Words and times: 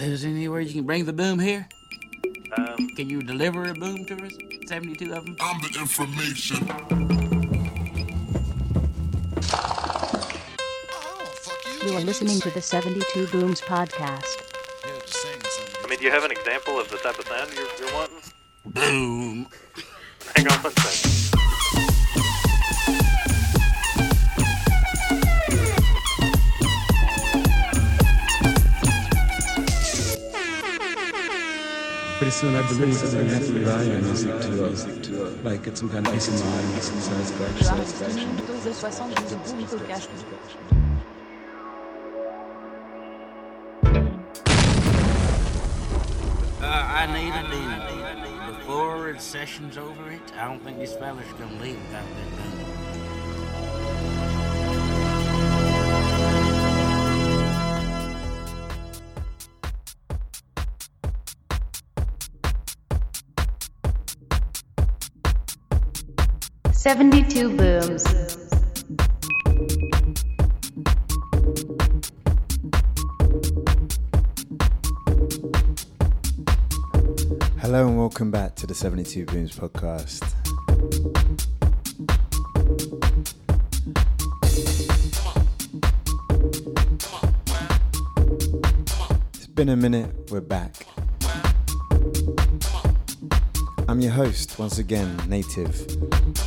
Is 0.00 0.22
there 0.22 0.30
anywhere 0.30 0.62
you 0.62 0.72
can 0.72 0.84
bring 0.84 1.04
the 1.04 1.12
boom 1.12 1.38
here? 1.38 1.68
Um, 2.56 2.88
Can 2.96 3.10
you 3.10 3.20
deliver 3.20 3.68
a 3.68 3.74
boom 3.74 4.06
to 4.06 4.14
us? 4.24 4.32
72 4.66 5.12
of 5.12 5.26
them? 5.26 5.36
I'm 5.38 5.60
the 5.60 5.78
information. 5.78 6.66
You 11.84 11.98
are 11.98 12.00
listening 12.00 12.40
to 12.40 12.50
the 12.50 12.62
72 12.62 13.26
Booms 13.26 13.60
podcast. 13.60 14.38
I 14.84 15.86
mean, 15.86 15.98
do 15.98 16.04
you 16.06 16.10
have 16.10 16.24
an 16.24 16.30
example 16.30 16.80
of 16.80 16.90
the 16.90 16.96
type 16.96 17.18
of 17.18 17.26
sound 17.26 17.52
you're, 17.54 17.68
you're 17.78 17.94
wanting? 17.94 18.22
Boom. 18.64 19.48
Hang 20.34 20.48
on 20.48 20.58
one 20.60 20.72
second. 20.72 21.19
I 32.42 32.66
believe 32.68 32.98
that 32.98 33.22
we 33.22 33.28
have 33.28 33.46
to 33.46 33.52
rely 33.52 33.84
on 33.84 34.02
music 34.02 34.40
to, 34.40 34.64
uh, 34.64 35.30
like 35.42 35.76
some 35.76 35.90
kind 35.90 36.06
of 36.06 36.12
peace 36.14 36.28
of 36.28 36.42
mind, 36.42 36.82
some 36.82 36.98
satisfaction. 36.98 37.66
Uh, 46.62 46.66
I 46.66 47.06
need 47.12 47.34
a 47.34 47.42
deal. 47.50 48.56
Before 48.56 49.18
session's 49.18 49.76
over, 49.76 50.10
it 50.10 50.32
I 50.38 50.46
don't 50.46 50.64
think 50.64 50.78
these 50.78 50.94
fellas 50.94 51.26
can 51.36 51.60
leave 51.60 51.78
without 51.88 52.08
that 52.08 52.30
gun. 52.38 52.59
72 66.80 67.58
booms. 67.58 68.04
Hello 77.58 77.86
and 77.86 77.98
welcome 77.98 78.30
back 78.30 78.56
to 78.56 78.66
the 78.66 78.74
72 78.74 79.26
Booms 79.26 79.54
podcast. 79.54 80.24
It's 89.34 89.46
been 89.48 89.68
a 89.68 89.76
minute, 89.76 90.30
we're 90.30 90.40
back. 90.40 90.86
I'm 93.86 94.00
your 94.00 94.12
host 94.12 94.58
once 94.58 94.78
again, 94.78 95.14
Native. 95.28 96.39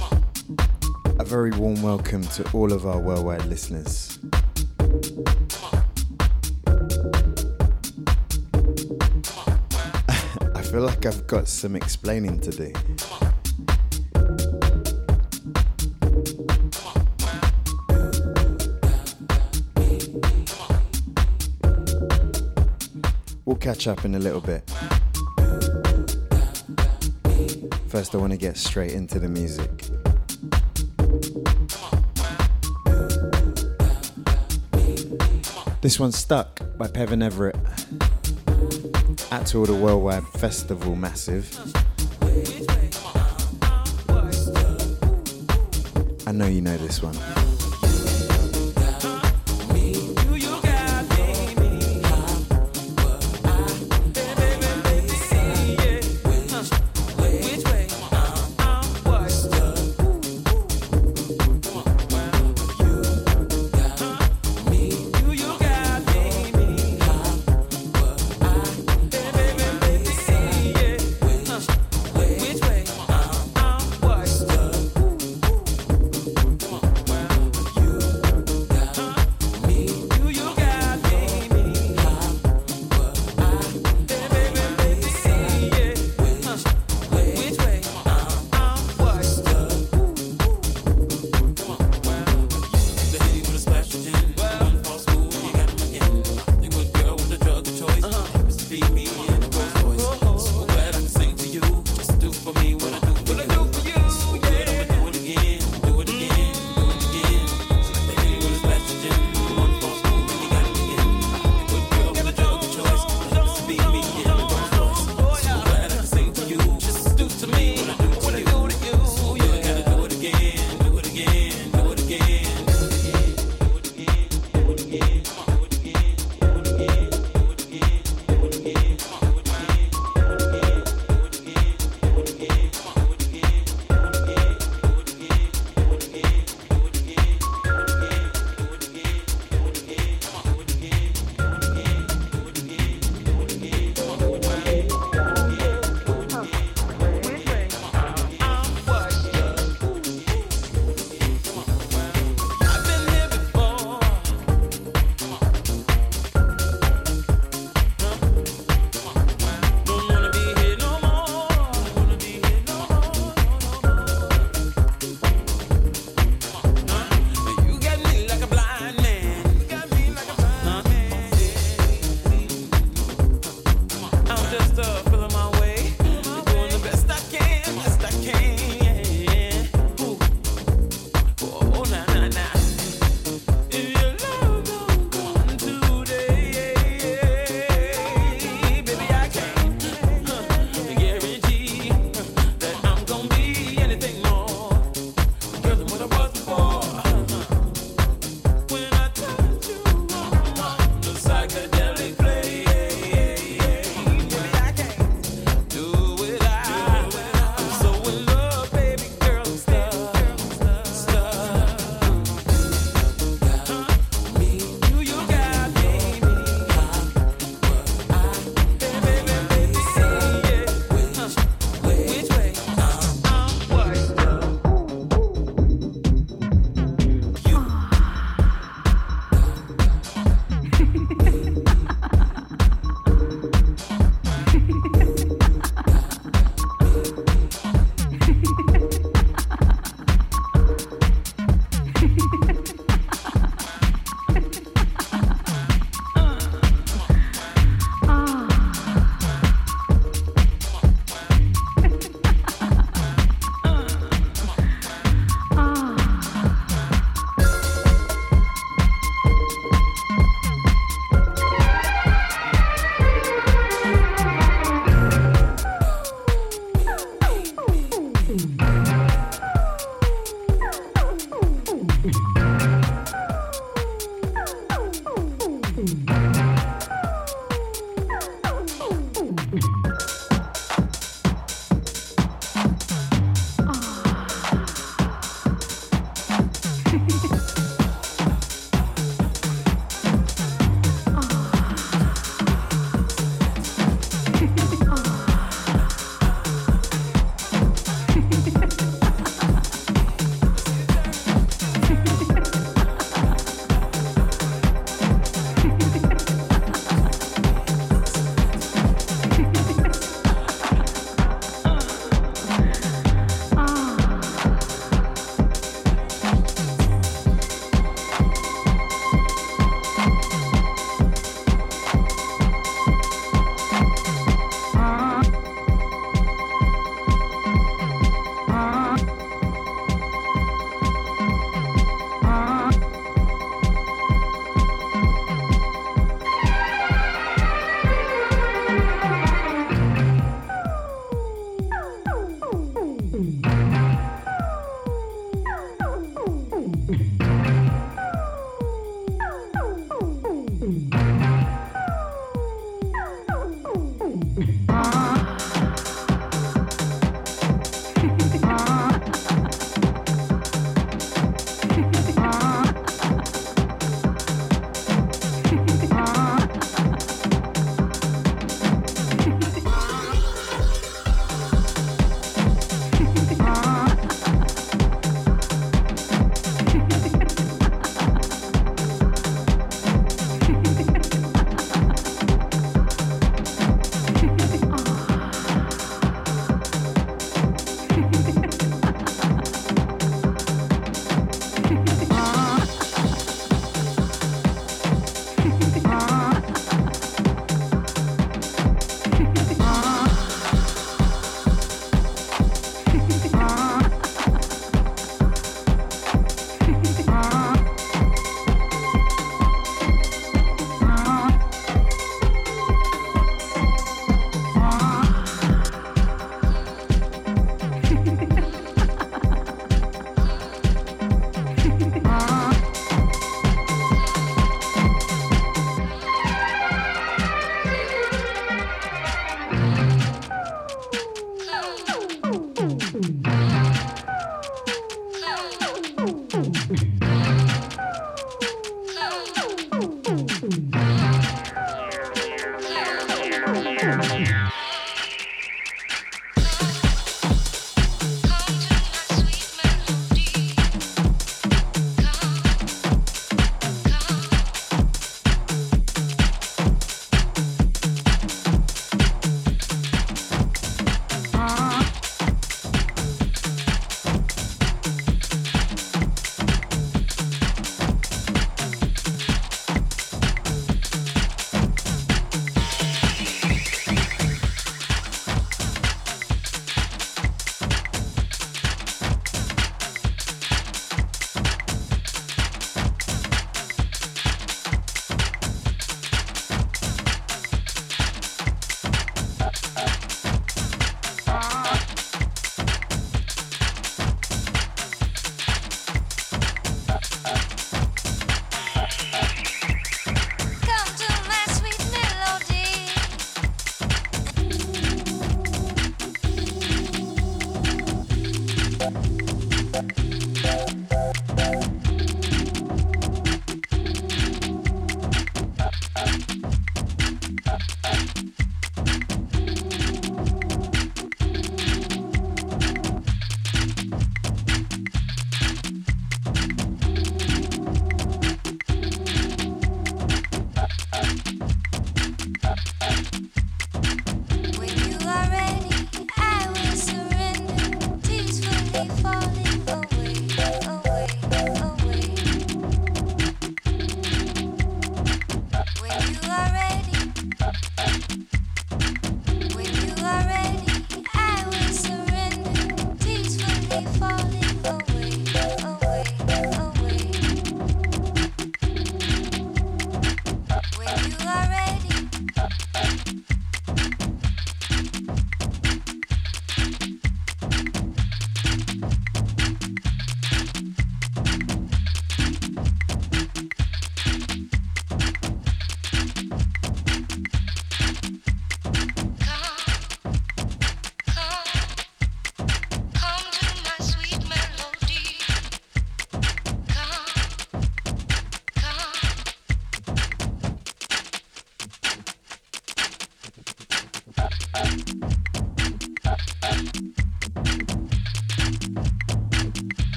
Very 1.34 1.50
warm 1.50 1.82
welcome 1.82 2.22
to 2.22 2.48
all 2.52 2.72
of 2.72 2.86
our 2.86 3.00
worldwide 3.00 3.46
listeners. 3.46 4.20
I 10.54 10.62
feel 10.62 10.82
like 10.82 11.08
I've 11.08 11.26
got 11.26 11.48
some 11.48 11.76
explaining 11.76 12.40
to 12.42 12.52
do. 12.52 12.72
We'll 23.46 23.56
catch 23.56 23.88
up 23.88 24.06
in 24.06 24.14
a 24.14 24.20
little 24.20 24.40
bit. 24.40 24.72
First, 27.88 28.14
I 28.14 28.20
want 28.20 28.34
to 28.34 28.38
get 28.38 28.56
straight 28.56 28.92
into 28.92 29.18
the 29.18 29.30
music. 29.30 29.93
This 35.84 36.00
one's 36.00 36.18
Stuck 36.18 36.62
by 36.78 36.88
Pevin 36.88 37.22
Everett. 37.22 37.58
At 39.34 39.48
to 39.48 39.58
all 39.58 39.66
the 39.66 39.74
Worldwide 39.74 40.26
Festival 40.40 40.96
Massive. 40.96 41.60
I 46.26 46.32
know 46.32 46.48
you 46.48 46.62
know 46.62 46.78
this 46.78 47.04
one. 47.04 47.43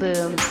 72 0.00 0.49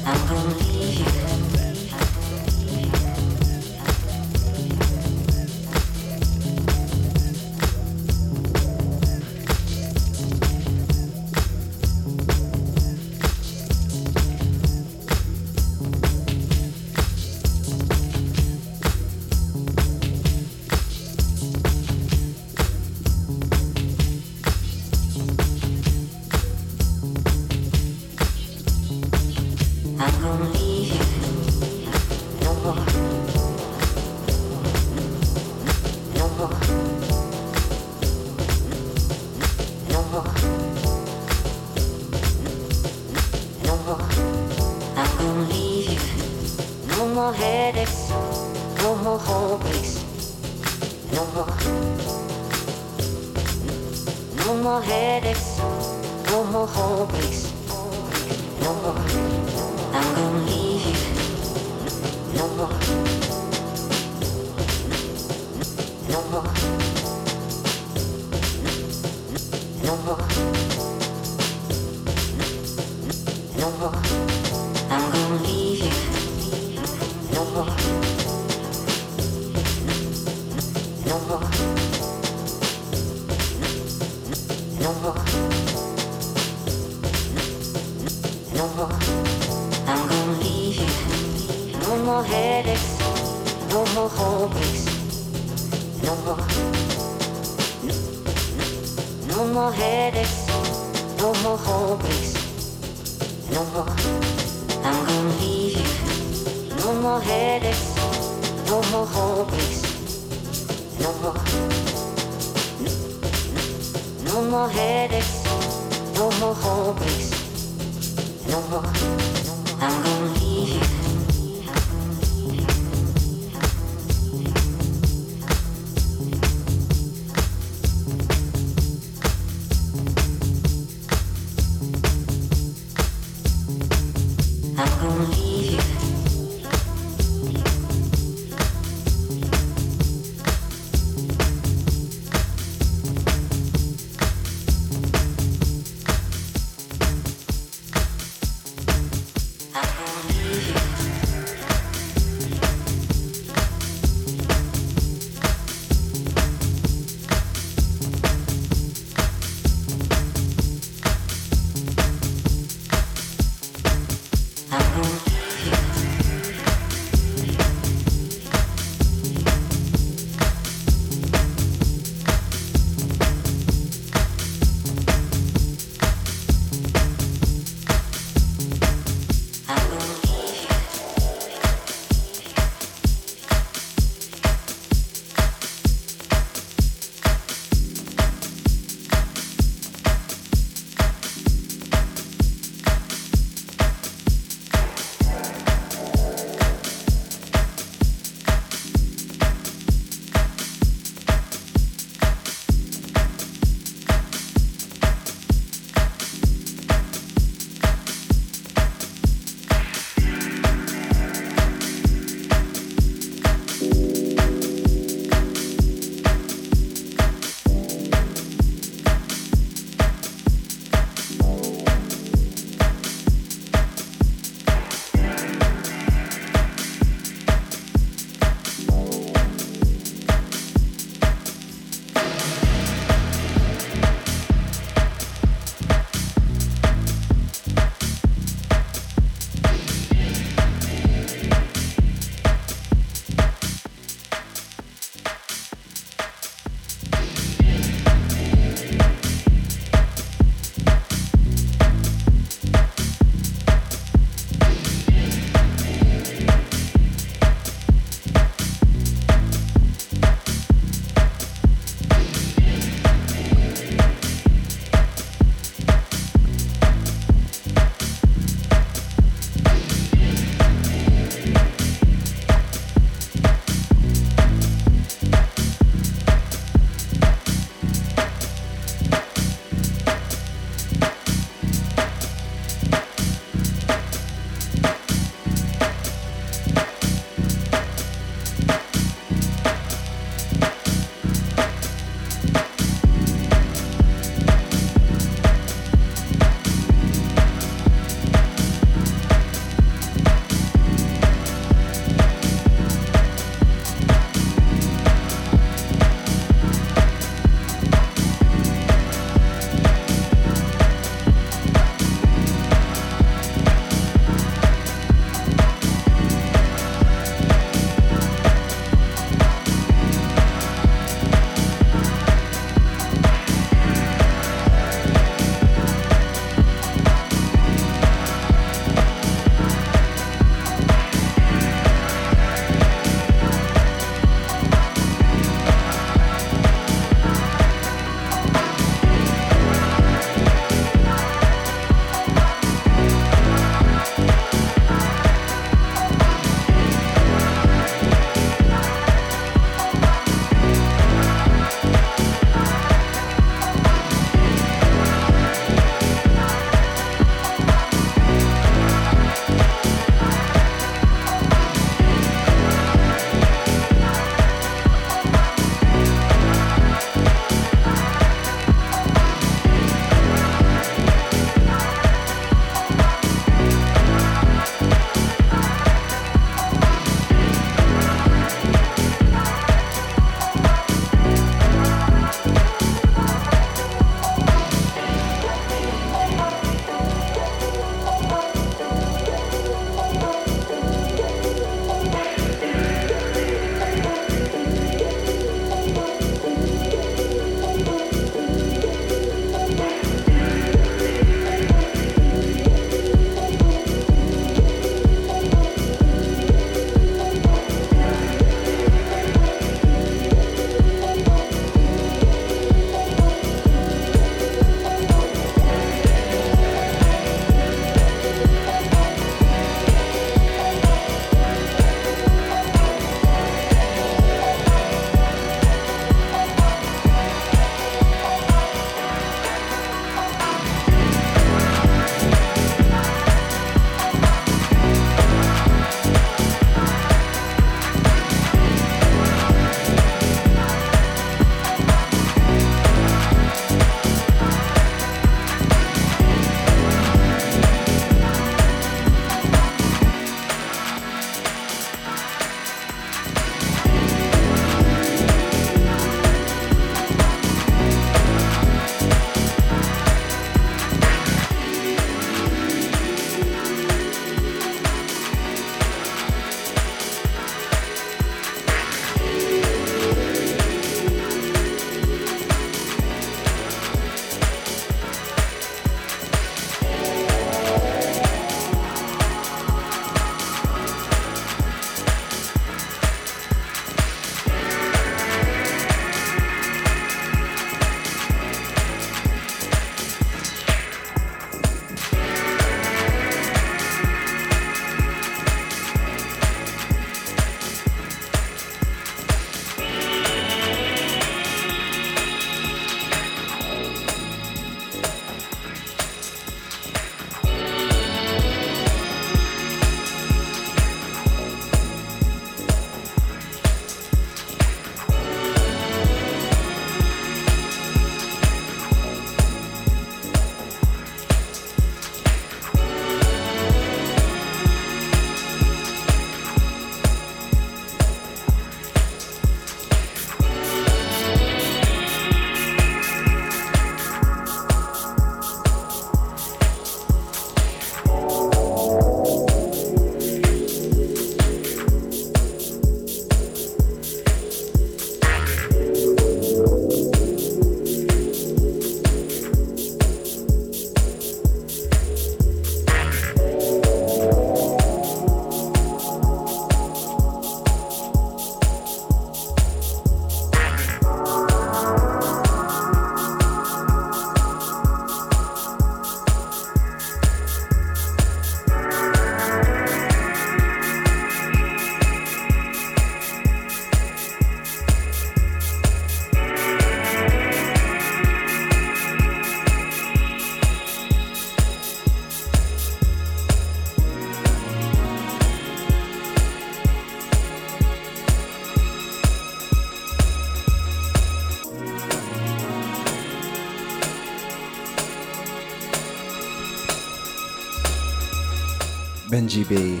Benji 599.44 599.68
B. 599.68 600.00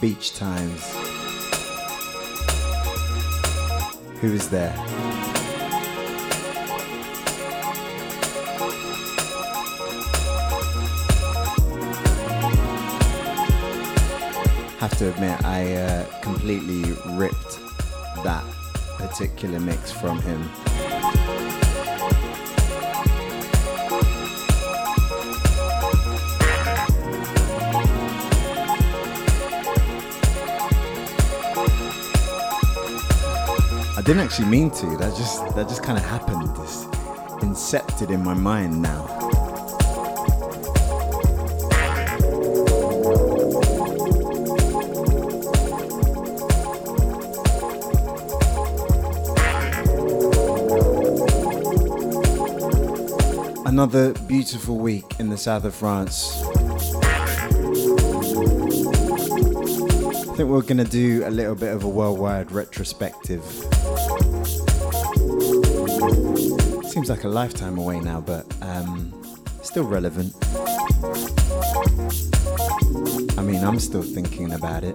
Beach 0.00 0.34
Times. 0.34 0.92
Who 4.20 4.32
is 4.32 4.48
there? 4.48 4.72
Have 14.80 14.98
to 14.98 15.10
admit, 15.10 15.44
I 15.44 15.74
uh, 15.74 16.06
completely 16.22 16.92
ripped 17.10 17.60
that 18.24 18.44
particular 18.98 19.60
mix 19.60 19.92
from 19.92 20.20
him. 20.22 20.50
I 34.02 34.04
didn't 34.04 34.22
actually 34.22 34.48
mean 34.48 34.68
to. 34.72 34.96
That 34.96 35.16
just 35.16 35.54
that 35.54 35.68
just 35.68 35.84
kind 35.84 35.96
of 35.96 36.04
happened. 36.04 36.50
It's 36.58 36.86
incepted 37.44 38.10
in 38.10 38.24
my 38.24 38.34
mind 38.34 38.82
now. 38.82 39.06
Another 53.66 54.14
beautiful 54.26 54.78
week 54.78 55.20
in 55.20 55.28
the 55.28 55.38
south 55.38 55.62
of 55.62 55.76
France. 55.76 56.42
I 60.16 60.34
think 60.34 60.48
we're 60.48 60.62
gonna 60.62 60.82
do 60.82 61.24
a 61.24 61.30
little 61.30 61.54
bit 61.54 61.72
of 61.72 61.84
a 61.84 61.88
worldwide 61.88 62.50
retrospective. 62.50 63.61
Seems 66.92 67.08
like 67.08 67.24
a 67.24 67.28
lifetime 67.28 67.78
away 67.78 68.00
now, 68.00 68.20
but 68.20 68.44
um, 68.60 69.14
still 69.62 69.84
relevant. 69.84 70.34
I 73.38 73.42
mean, 73.42 73.64
I'm 73.64 73.78
still 73.78 74.02
thinking 74.02 74.52
about 74.52 74.84
it. 74.84 74.94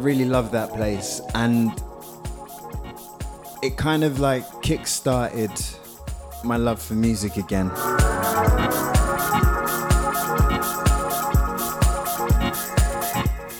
Really 0.00 0.24
love 0.24 0.50
that 0.52 0.72
place, 0.72 1.20
and 1.34 1.70
it 3.62 3.76
kind 3.76 4.02
of 4.02 4.18
like 4.18 4.44
kick-started 4.62 5.50
my 6.42 6.56
love 6.56 6.80
for 6.80 6.94
music 6.94 7.36
again. 7.36 7.70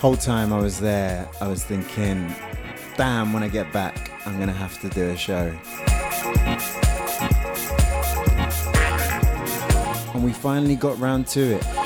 Whole 0.01 0.17
time 0.17 0.53
I 0.53 0.59
was 0.59 0.81
there, 0.81 1.29
I 1.43 1.49
was 1.49 1.63
thinking, 1.63 2.35
damn, 2.97 3.35
when 3.35 3.43
I 3.43 3.49
get 3.49 3.71
back, 3.73 4.11
I'm 4.27 4.39
gonna 4.39 4.53
have 4.53 4.81
to 4.81 4.89
do 4.89 5.11
a 5.11 5.17
show. 5.17 5.53
And 10.15 10.25
we 10.25 10.33
finally 10.33 10.77
got 10.77 10.99
round 10.99 11.27
to 11.29 11.57
it. 11.57 11.80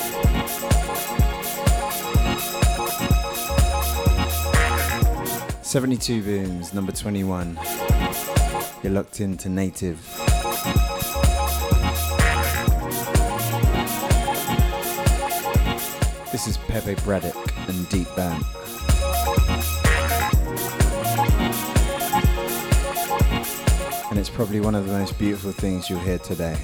Seventy-two 5.75 6.23
booms, 6.23 6.73
number 6.73 6.93
twenty-one. 6.93 7.59
You're 8.85 8.93
locked 8.93 9.21
into 9.21 9.49
native. 9.49 9.99
This 16.31 16.47
is 16.47 16.59
Pépé 16.59 16.95
Bradock 17.01 17.69
and 17.69 17.89
Deep 17.89 18.07
Burnt. 18.15 18.45
And 24.11 24.19
it's 24.21 24.31
probably 24.31 24.61
one 24.61 24.77
of 24.77 24.87
the 24.87 24.93
most 24.93 25.19
beautiful 25.19 25.51
things 25.51 25.91
you'll 25.91 25.99
hear 25.99 26.19
today. 26.21 26.57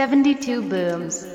72 0.00 0.62
booms. 0.62 1.29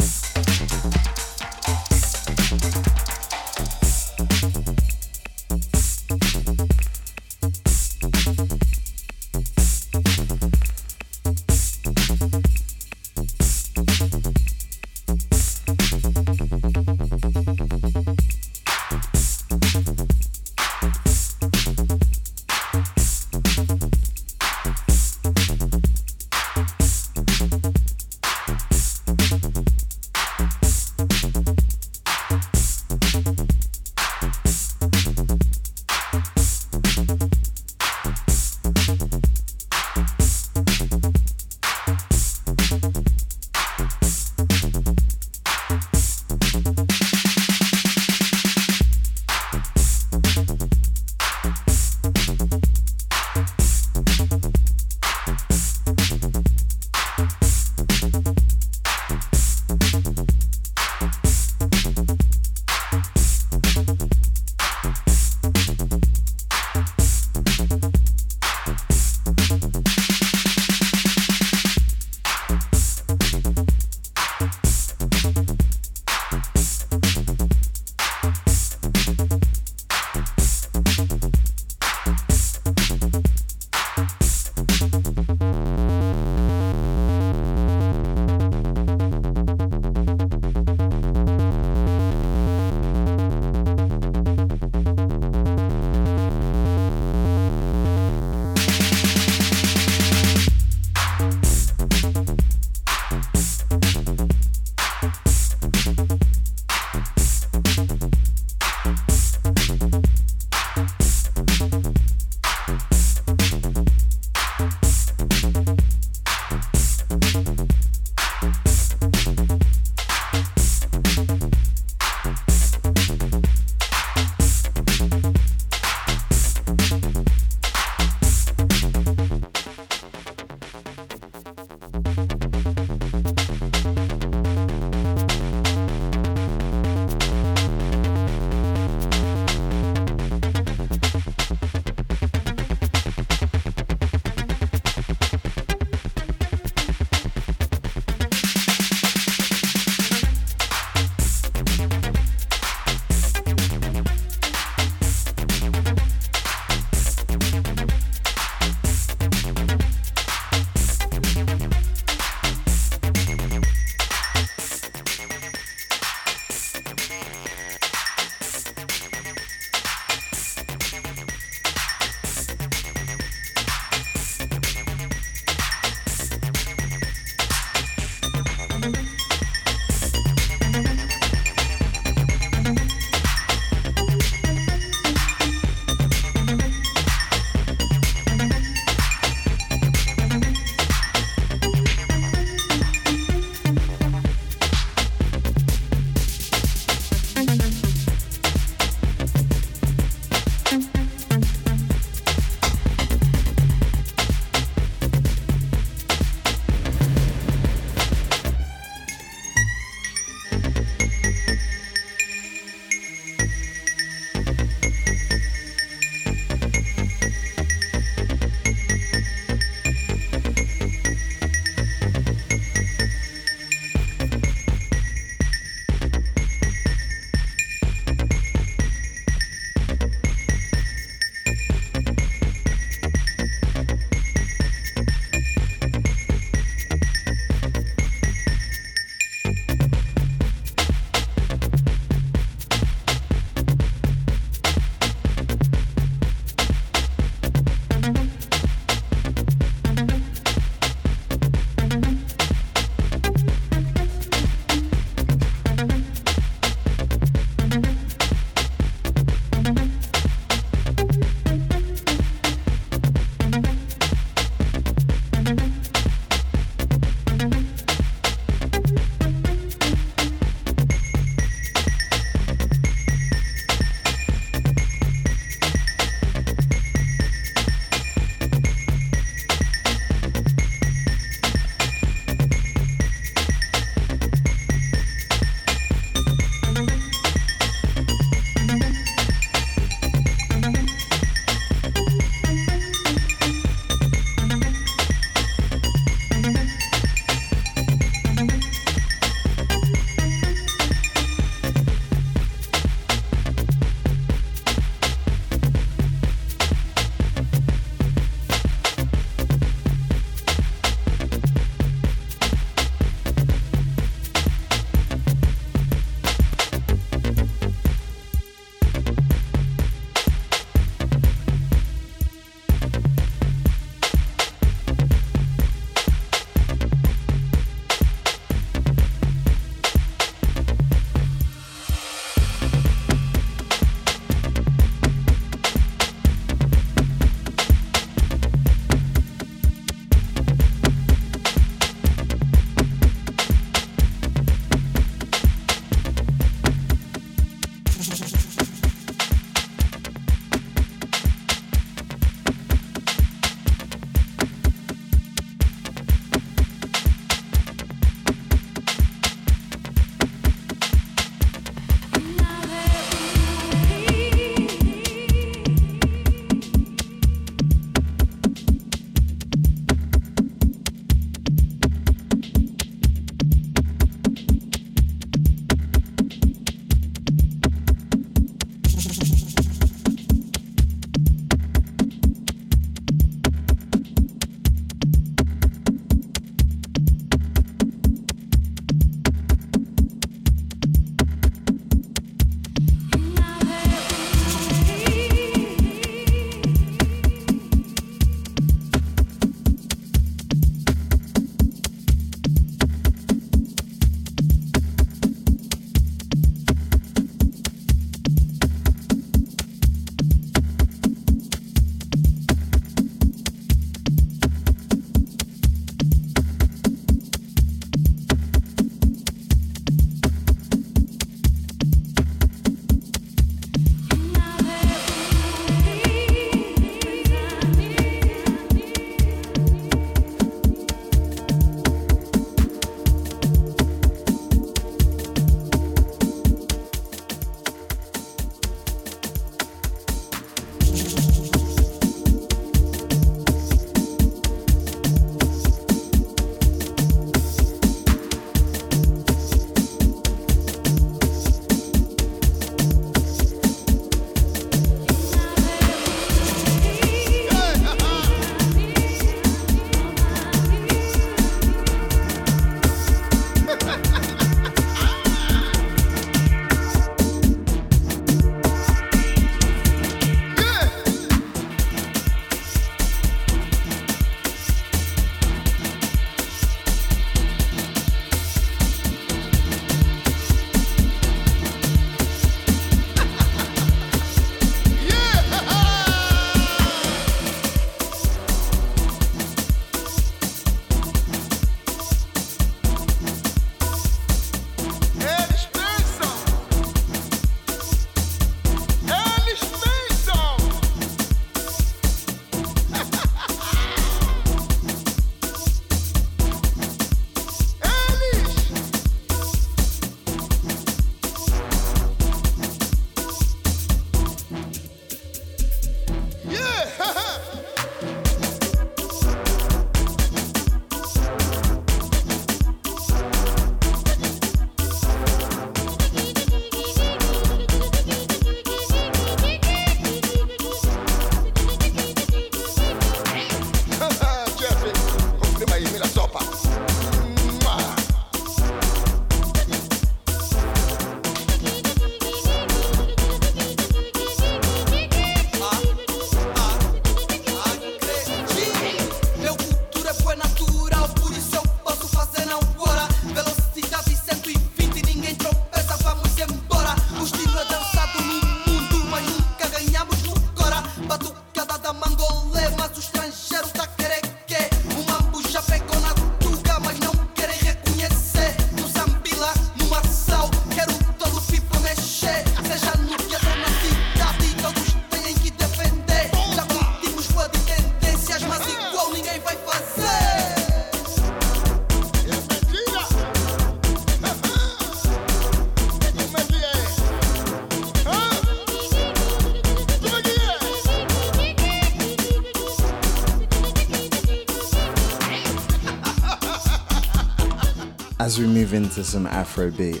As 598.22 598.38
we 598.38 598.46
move 598.46 598.72
into 598.72 599.02
some 599.02 599.26
Afrobeat. 599.26 600.00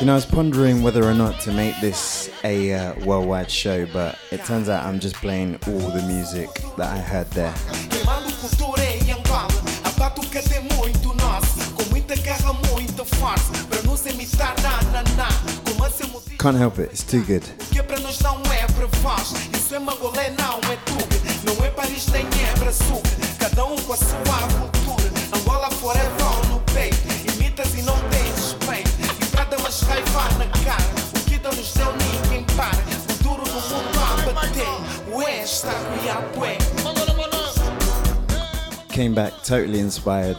You 0.00 0.06
know, 0.06 0.12
I 0.12 0.16
was 0.16 0.26
pondering 0.26 0.82
whether 0.82 1.04
or 1.04 1.14
not 1.14 1.40
to 1.42 1.52
make 1.52 1.80
this 1.80 2.28
a 2.42 2.74
uh, 2.74 3.04
worldwide 3.04 3.52
show, 3.52 3.86
but 3.92 4.18
it 4.32 4.44
turns 4.44 4.68
out 4.68 4.84
I'm 4.84 4.98
just 4.98 5.14
playing 5.14 5.60
all 5.68 5.78
the 5.78 6.02
music 6.08 6.48
that 6.76 6.92
I 6.92 6.98
heard 6.98 7.30
there. 7.30 7.54
Can't 16.38 16.56
help 16.56 16.78
it, 16.80 16.90
it's 16.90 17.04
too 17.04 17.22
batucada 17.22 17.65
Came 39.06 39.14
back 39.14 39.44
totally 39.44 39.78
inspired. 39.78 40.36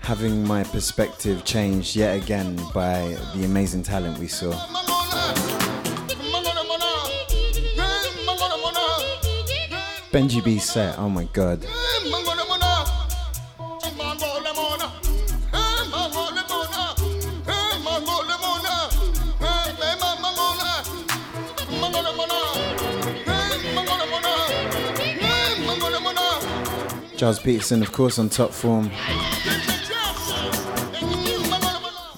Having 0.00 0.44
my 0.44 0.64
perspective 0.64 1.44
changed 1.44 1.94
yet 1.94 2.20
again 2.20 2.56
by 2.74 3.16
the 3.36 3.44
amazing 3.44 3.84
talent 3.84 4.18
we 4.18 4.26
saw. 4.26 4.50
Benji 10.10 10.42
B 10.42 10.58
set, 10.58 10.98
oh 10.98 11.08
my 11.08 11.28
god. 11.32 11.64
Gilles 27.26 27.40
Peterson, 27.40 27.82
of 27.82 27.90
course, 27.90 28.20
on 28.20 28.28
top 28.28 28.52
form. 28.52 28.88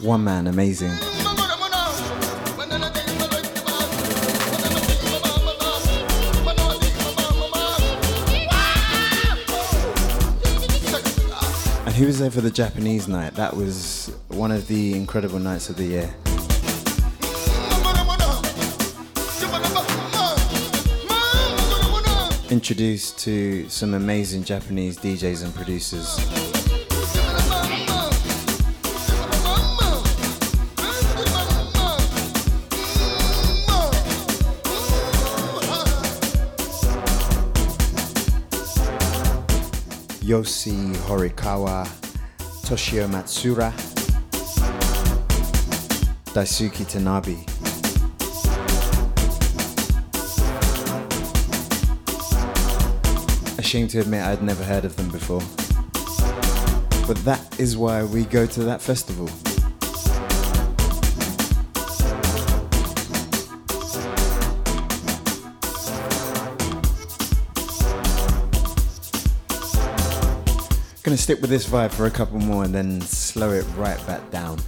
One 0.02 0.22
man, 0.22 0.46
amazing. 0.46 0.90
And 11.86 11.94
he 11.94 12.04
was 12.04 12.18
there 12.18 12.30
for 12.30 12.42
the 12.42 12.50
Japanese 12.50 13.09
night. 13.09 13.32
That 13.36 13.56
was 13.56 14.14
one 14.28 14.50
of 14.50 14.68
the 14.68 14.92
incredible 14.92 15.38
nights 15.38 15.70
of 15.70 15.76
the 15.76 15.84
year. 15.84 16.14
Introduced 22.51 23.18
to 23.18 23.68
some 23.68 23.92
amazing 23.92 24.42
Japanese 24.42 24.96
DJs 24.99 25.44
and 25.44 25.55
producers. 25.55 26.07
Yosi 40.24 40.94
Horikawa, 41.07 41.86
Toshio 42.64 43.07
Matsuura, 43.09 43.72
Daisuke 46.32 46.86
Tanabe. 46.86 47.57
Ashamed 53.68 53.90
to 53.90 54.00
admit 54.00 54.22
I'd 54.22 54.42
never 54.42 54.64
heard 54.64 54.86
of 54.86 54.96
them 54.96 55.10
before. 55.10 55.42
But 57.06 57.22
that 57.26 57.60
is 57.60 57.76
why 57.76 58.02
we 58.02 58.24
go 58.24 58.46
to 58.46 58.64
that 58.64 58.80
festival. 58.80 59.26
Gonna 71.02 71.18
stick 71.18 71.42
with 71.42 71.50
this 71.50 71.68
vibe 71.68 71.90
for 71.90 72.06
a 72.06 72.10
couple 72.10 72.38
more 72.38 72.64
and 72.64 72.74
then 72.74 73.02
slow 73.02 73.50
it 73.50 73.66
right 73.76 73.98
back 74.06 74.30
down. 74.30 74.58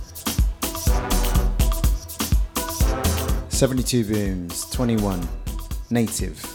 72 3.48 4.04
booms, 4.04 4.68
21, 4.68 5.26
native. 5.88 6.49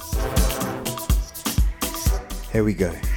Here 2.56 2.64
we 2.64 2.74
go. 2.74 3.15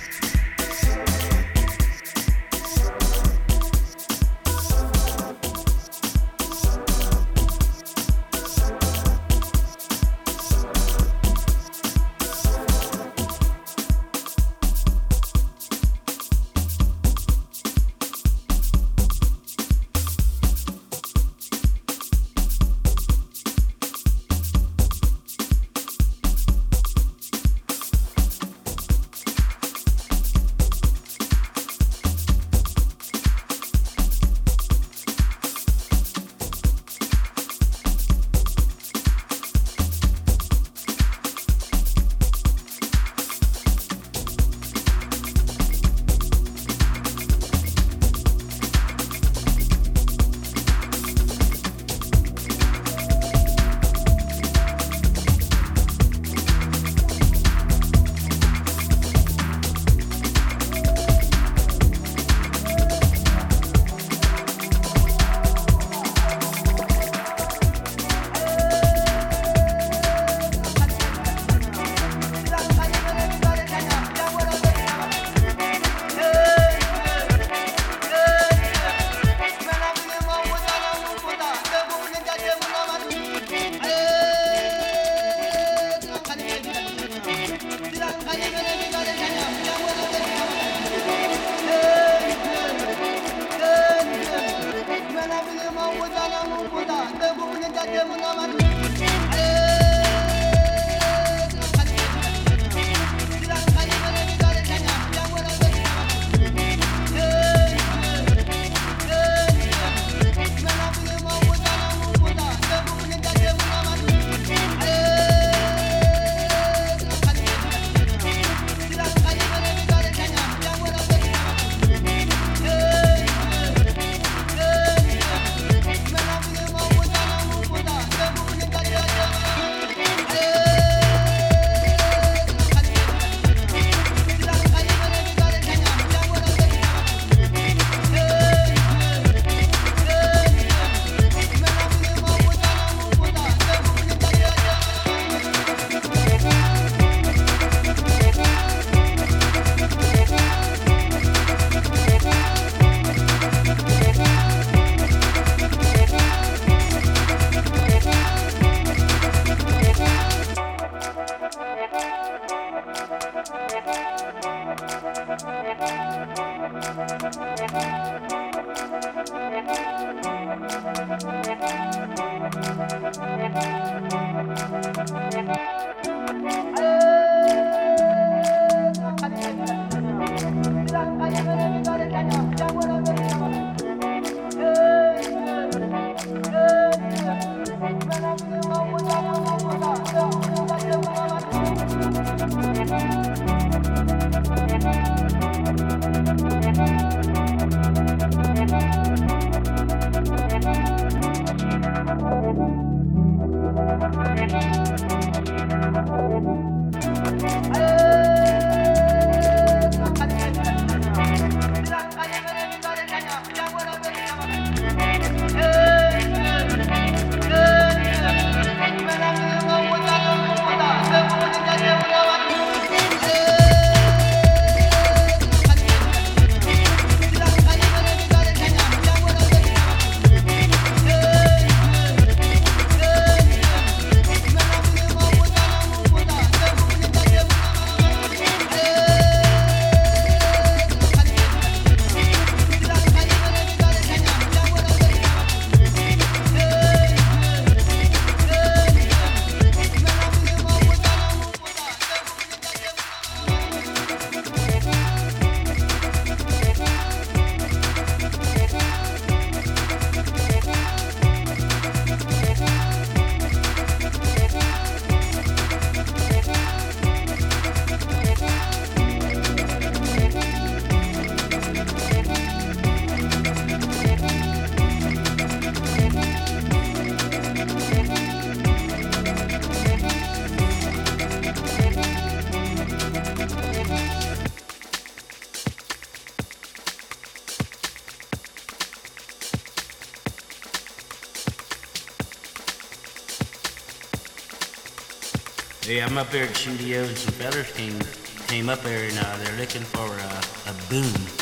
Hey, 295.89 296.03
I'm 296.03 296.18
up 296.18 296.28
here 296.28 296.45
at 296.45 296.55
studio 296.55 297.03
and 297.03 297.16
some 297.16 297.32
fellas 297.32 297.72
came 297.72 297.99
came 298.47 298.68
up 298.68 298.82
there 298.82 299.09
and 299.09 299.18
uh, 299.18 299.36
they're 299.39 299.57
looking 299.59 299.80
for 299.80 300.05
a, 300.05 300.70
a 300.70 300.74
boom. 300.91 301.38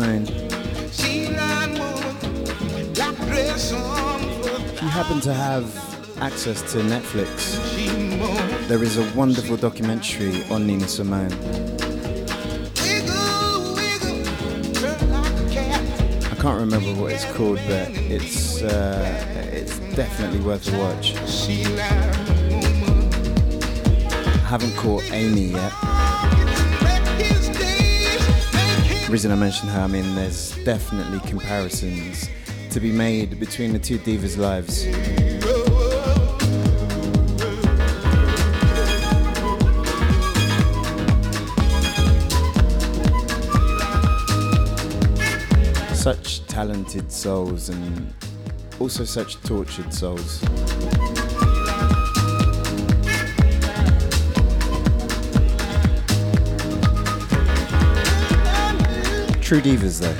If 0.00 1.02
you 4.80 4.88
happen 4.88 5.20
to 5.22 5.34
have 5.34 5.64
access 6.20 6.62
to 6.72 6.78
Netflix, 6.78 7.58
there 8.68 8.84
is 8.84 8.96
a 8.96 9.12
wonderful 9.16 9.56
documentary 9.56 10.44
on 10.50 10.68
Nina 10.68 10.86
Simone. 10.86 11.32
I 16.22 16.36
can't 16.40 16.60
remember 16.60 16.94
what 16.94 17.12
it's 17.12 17.24
called, 17.32 17.58
but 17.66 17.88
it's 17.90 18.62
uh, 18.62 19.50
it's 19.52 19.80
definitely 19.96 20.38
worth 20.40 20.72
a 20.72 20.78
watch. 20.78 21.16
I 24.06 24.46
haven't 24.46 24.76
caught 24.76 25.02
Amy 25.10 25.46
yet. 25.46 25.87
Reason 29.08 29.32
I 29.32 29.36
mention 29.36 29.68
her, 29.70 29.80
I 29.80 29.86
mean, 29.86 30.14
there's 30.14 30.54
definitely 30.64 31.20
comparisons 31.20 32.28
to 32.70 32.78
be 32.78 32.92
made 32.92 33.40
between 33.40 33.72
the 33.72 33.78
two 33.78 33.98
divas' 33.98 34.36
lives. 34.36 34.84
Such 45.98 46.46
talented 46.46 47.10
souls 47.10 47.70
and 47.70 48.12
also 48.78 49.04
such 49.04 49.40
tortured 49.40 49.92
souls. 49.92 50.42
True 59.48 59.62
divas, 59.62 59.98
though. 59.98 60.12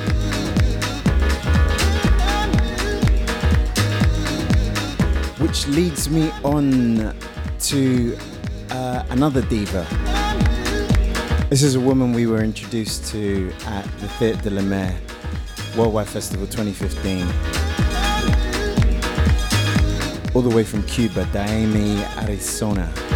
Which 5.44 5.66
leads 5.66 6.08
me 6.08 6.30
on 6.42 7.14
to 7.60 8.18
uh, 8.70 9.04
another 9.10 9.42
diva. 9.42 9.86
This 11.50 11.62
is 11.62 11.74
a 11.74 11.80
woman 11.80 12.14
we 12.14 12.26
were 12.26 12.42
introduced 12.42 13.04
to 13.12 13.52
at 13.66 13.84
the 14.00 14.08
Theatre 14.08 14.40
de 14.48 14.48
la 14.48 14.62
Mer 14.62 14.96
Worldwide 15.76 16.08
Festival 16.08 16.46
2015. 16.46 17.26
All 20.34 20.40
the 20.40 20.56
way 20.56 20.64
from 20.64 20.82
Cuba, 20.84 21.26
Daymé 21.26 22.02
Arocena. 22.16 23.07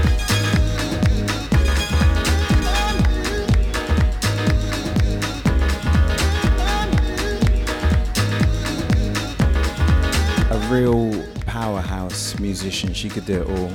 Musician. 12.52 12.92
She 12.92 13.08
could 13.08 13.24
do 13.24 13.40
it 13.40 13.48
all. 13.48 13.70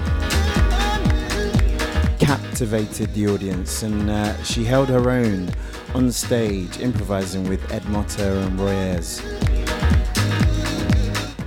Captivated 2.20 3.12
the 3.16 3.28
audience, 3.28 3.82
and 3.82 4.08
uh, 4.08 4.44
she 4.44 4.64
held 4.64 4.88
her 4.90 5.10
own 5.10 5.50
on 5.96 6.12
stage, 6.12 6.78
improvising 6.78 7.50
with 7.50 7.60
Ed 7.72 7.82
Motta 7.94 8.46
and 8.46 8.60
Roy 8.60 8.70
Ayers. 8.70 9.20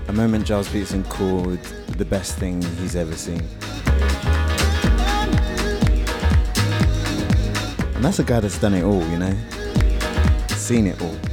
A 0.08 0.12
moment 0.12 0.44
Gilles 0.44 0.68
Peterson 0.68 1.04
called 1.04 1.62
the 1.98 2.04
best 2.04 2.36
thing 2.36 2.60
he's 2.80 2.96
ever 2.96 3.14
seen. 3.14 3.44
And 7.94 8.04
that's 8.04 8.18
a 8.18 8.24
guy 8.24 8.40
that's 8.40 8.58
done 8.58 8.74
it 8.74 8.82
all, 8.82 9.06
you 9.06 9.18
know? 9.18 9.36
Seen 10.48 10.88
it 10.88 11.00
all. 11.00 11.29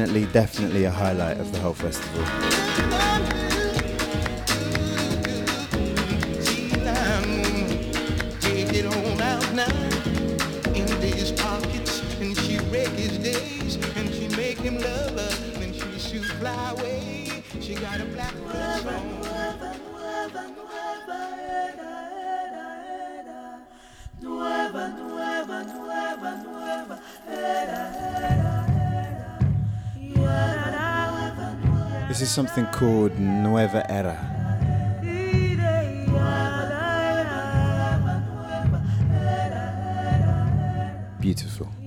Definitely, 0.00 0.32
definitely 0.32 0.84
a 0.84 0.90
highlight 0.90 1.38
of 1.38 1.52
the 1.52 1.58
whole 1.58 1.74
festival. 1.74 2.24
Lion 17.90 18.00
woman, 18.00 18.19
This 32.20 32.28
is 32.28 32.34
something 32.34 32.66
called 32.66 33.18
Nueva 33.18 33.90
Era. 33.90 34.14
Beautiful. 41.18 41.79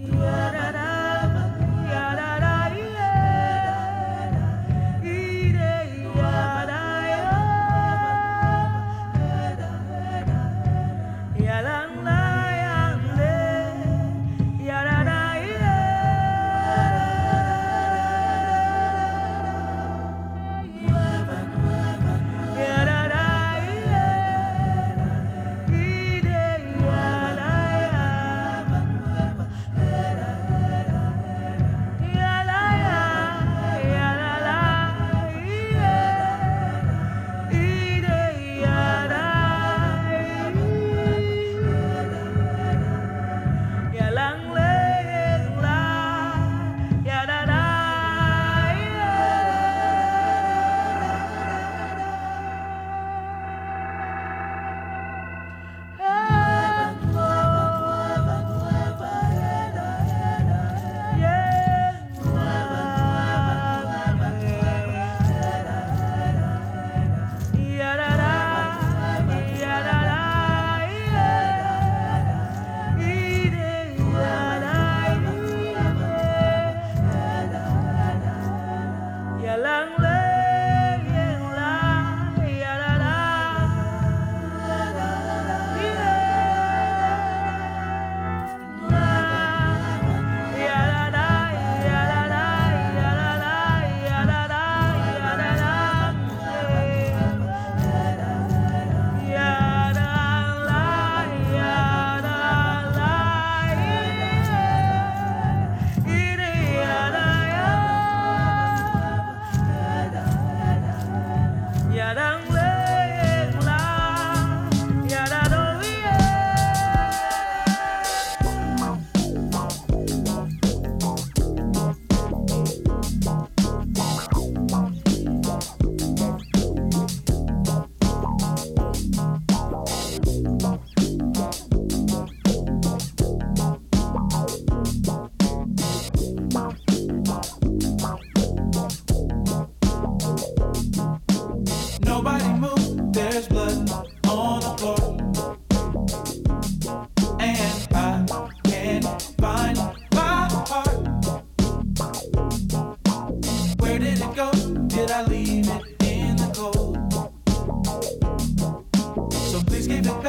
Mm-hmm. 159.83 160.22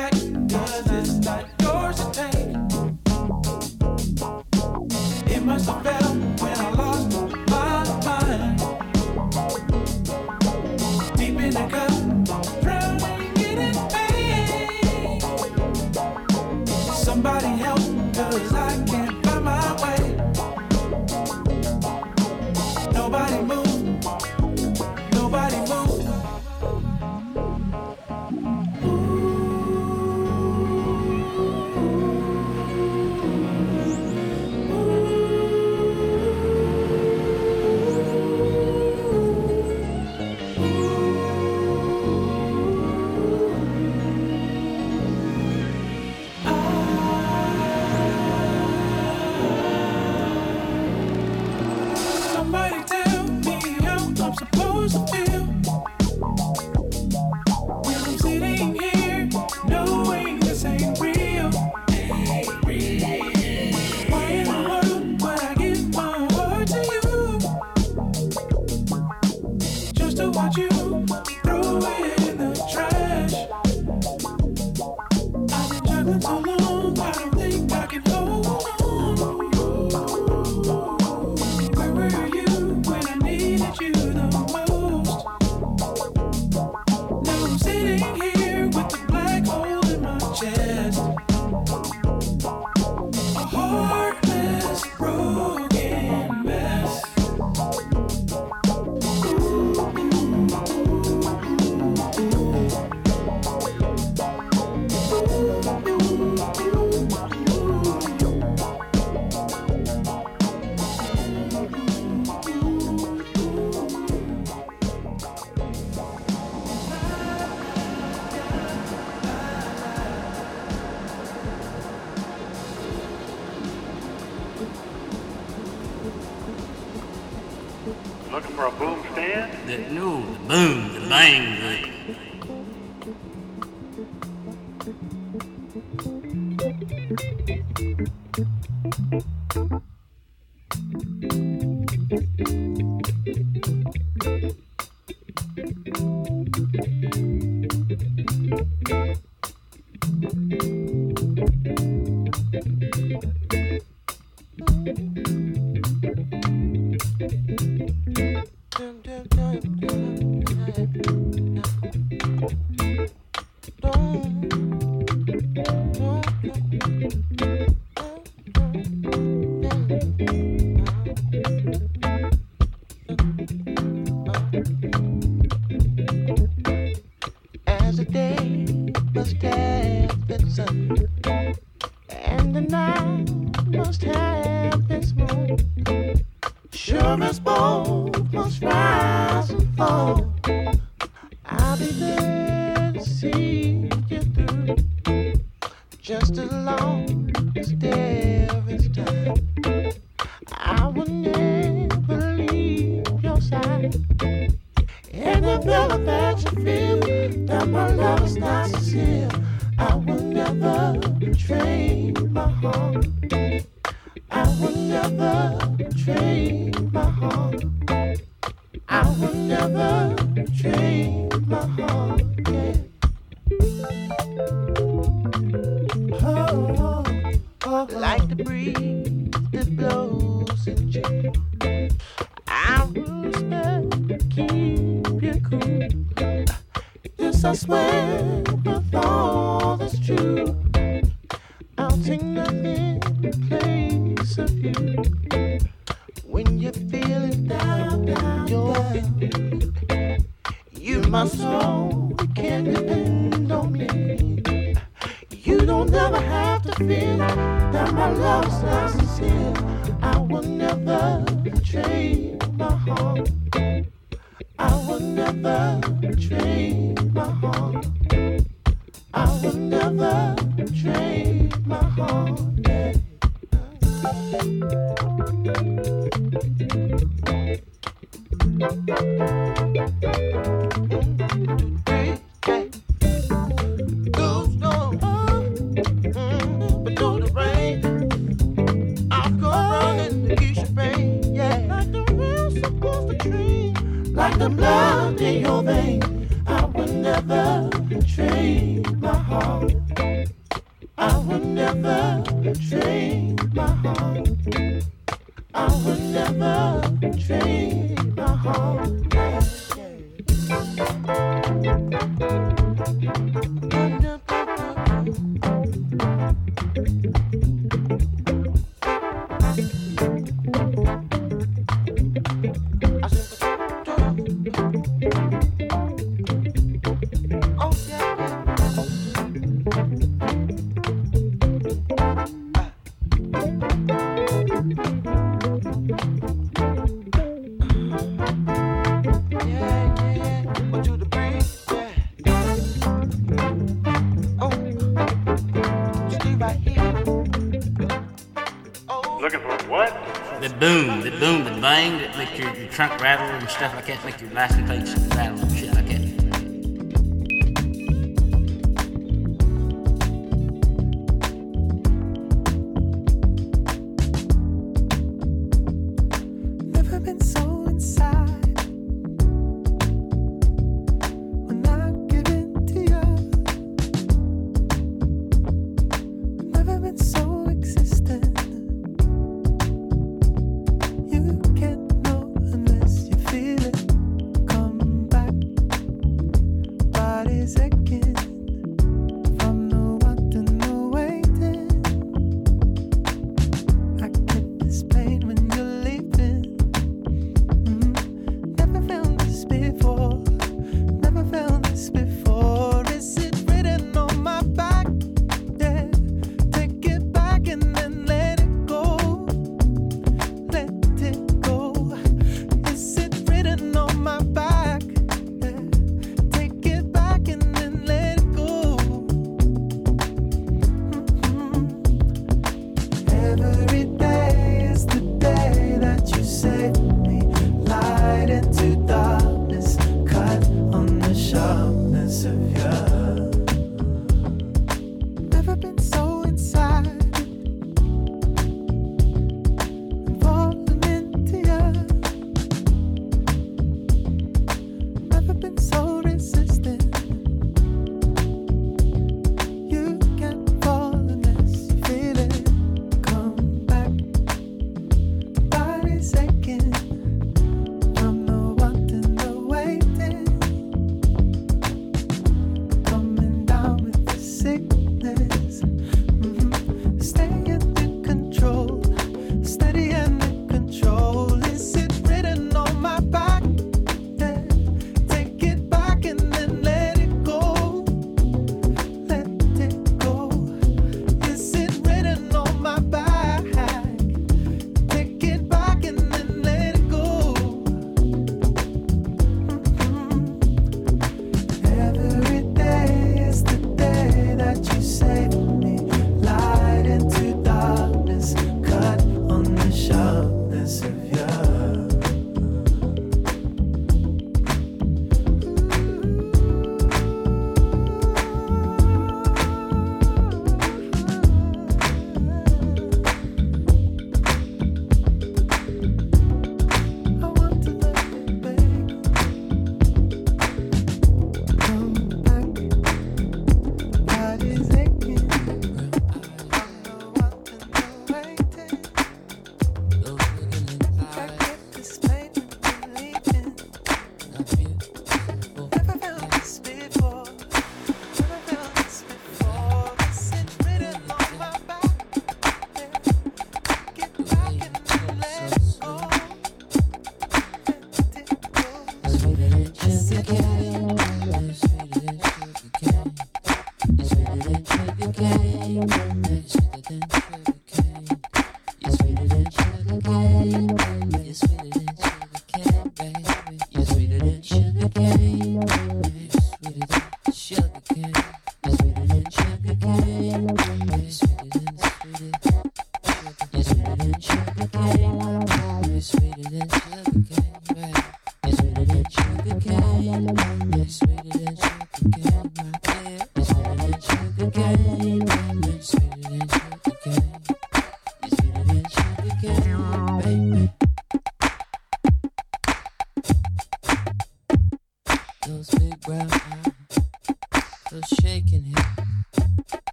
trunk 352.74 353.00
rattle 353.00 353.26
and 353.26 353.48
stuff 353.48 353.72
like 353.74 353.86
that, 353.86 354.04
make 354.04 354.20
your 354.20 354.30
license 354.30 354.66
plates 354.66 354.96
rattle 355.14 355.38
and 355.38 355.56
shit. 355.56 355.73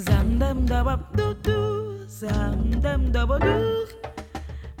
Zam 0.00 0.38
da 0.66 0.82
bop 0.82 1.14
doo 1.14 1.34
doo, 1.42 2.06
zam 2.08 2.80
dam 2.80 3.12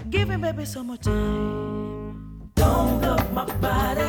Give 0.08 0.28
me, 0.28 0.36
baby 0.36 0.64
some 0.64 0.86
more 0.86 0.96
time. 0.96 2.50
Don't 2.54 3.00
block 3.00 3.30
my 3.30 3.44
body, 3.60 4.08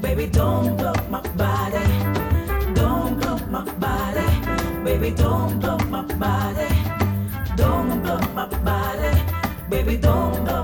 baby. 0.00 0.26
Don't 0.28 0.76
block 0.76 1.10
my 1.10 1.20
body. 1.36 1.84
Don't 2.72 3.18
block 3.20 3.50
my 3.50 3.64
body, 3.82 4.28
baby. 4.84 5.10
Don't 5.10 5.58
block 5.58 5.88
my 5.88 6.02
body. 6.02 6.68
Don't 7.56 8.02
block 8.02 8.34
my 8.34 8.46
body, 8.46 9.12
baby. 9.68 9.96
Don't 9.96 10.44
block. 10.44 10.63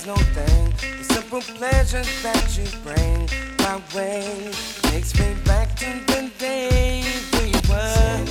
was 0.00 0.06
no 0.06 0.16
thing. 0.32 0.72
The 0.98 1.04
simple 1.04 1.40
pleasures 1.40 2.22
that 2.22 2.56
you 2.56 2.66
bring 2.82 3.28
my 3.58 3.80
way 3.94 4.50
takes 4.82 5.18
me 5.18 5.34
back 5.44 5.74
to 5.76 5.86
the 6.06 6.30
day 6.38 7.04
we 7.32 7.52
were 7.68 8.26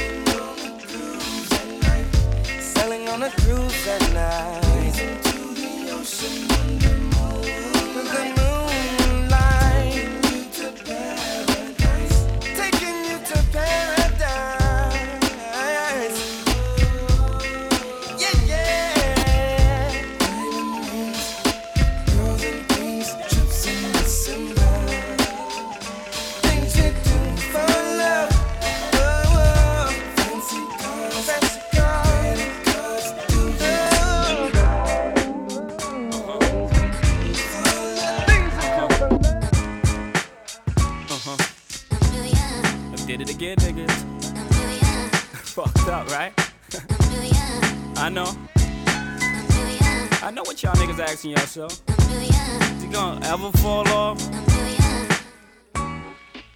sailing 2.60 3.08
on 3.10 3.24
a 3.24 3.30
cruise 3.30 3.88
at 3.88 4.02
night. 4.14 5.00
Into 5.00 5.38
the 5.56 5.92
ocean 5.92 6.52
under 6.52 6.90
moonlight. 6.90 7.09
Asking 51.12 51.32
yourself. 51.32 51.82
Is 51.90 52.84
he 52.84 52.88
gonna 52.90 53.26
ever 53.26 53.52
fall 53.58 53.88
off? 53.90 54.20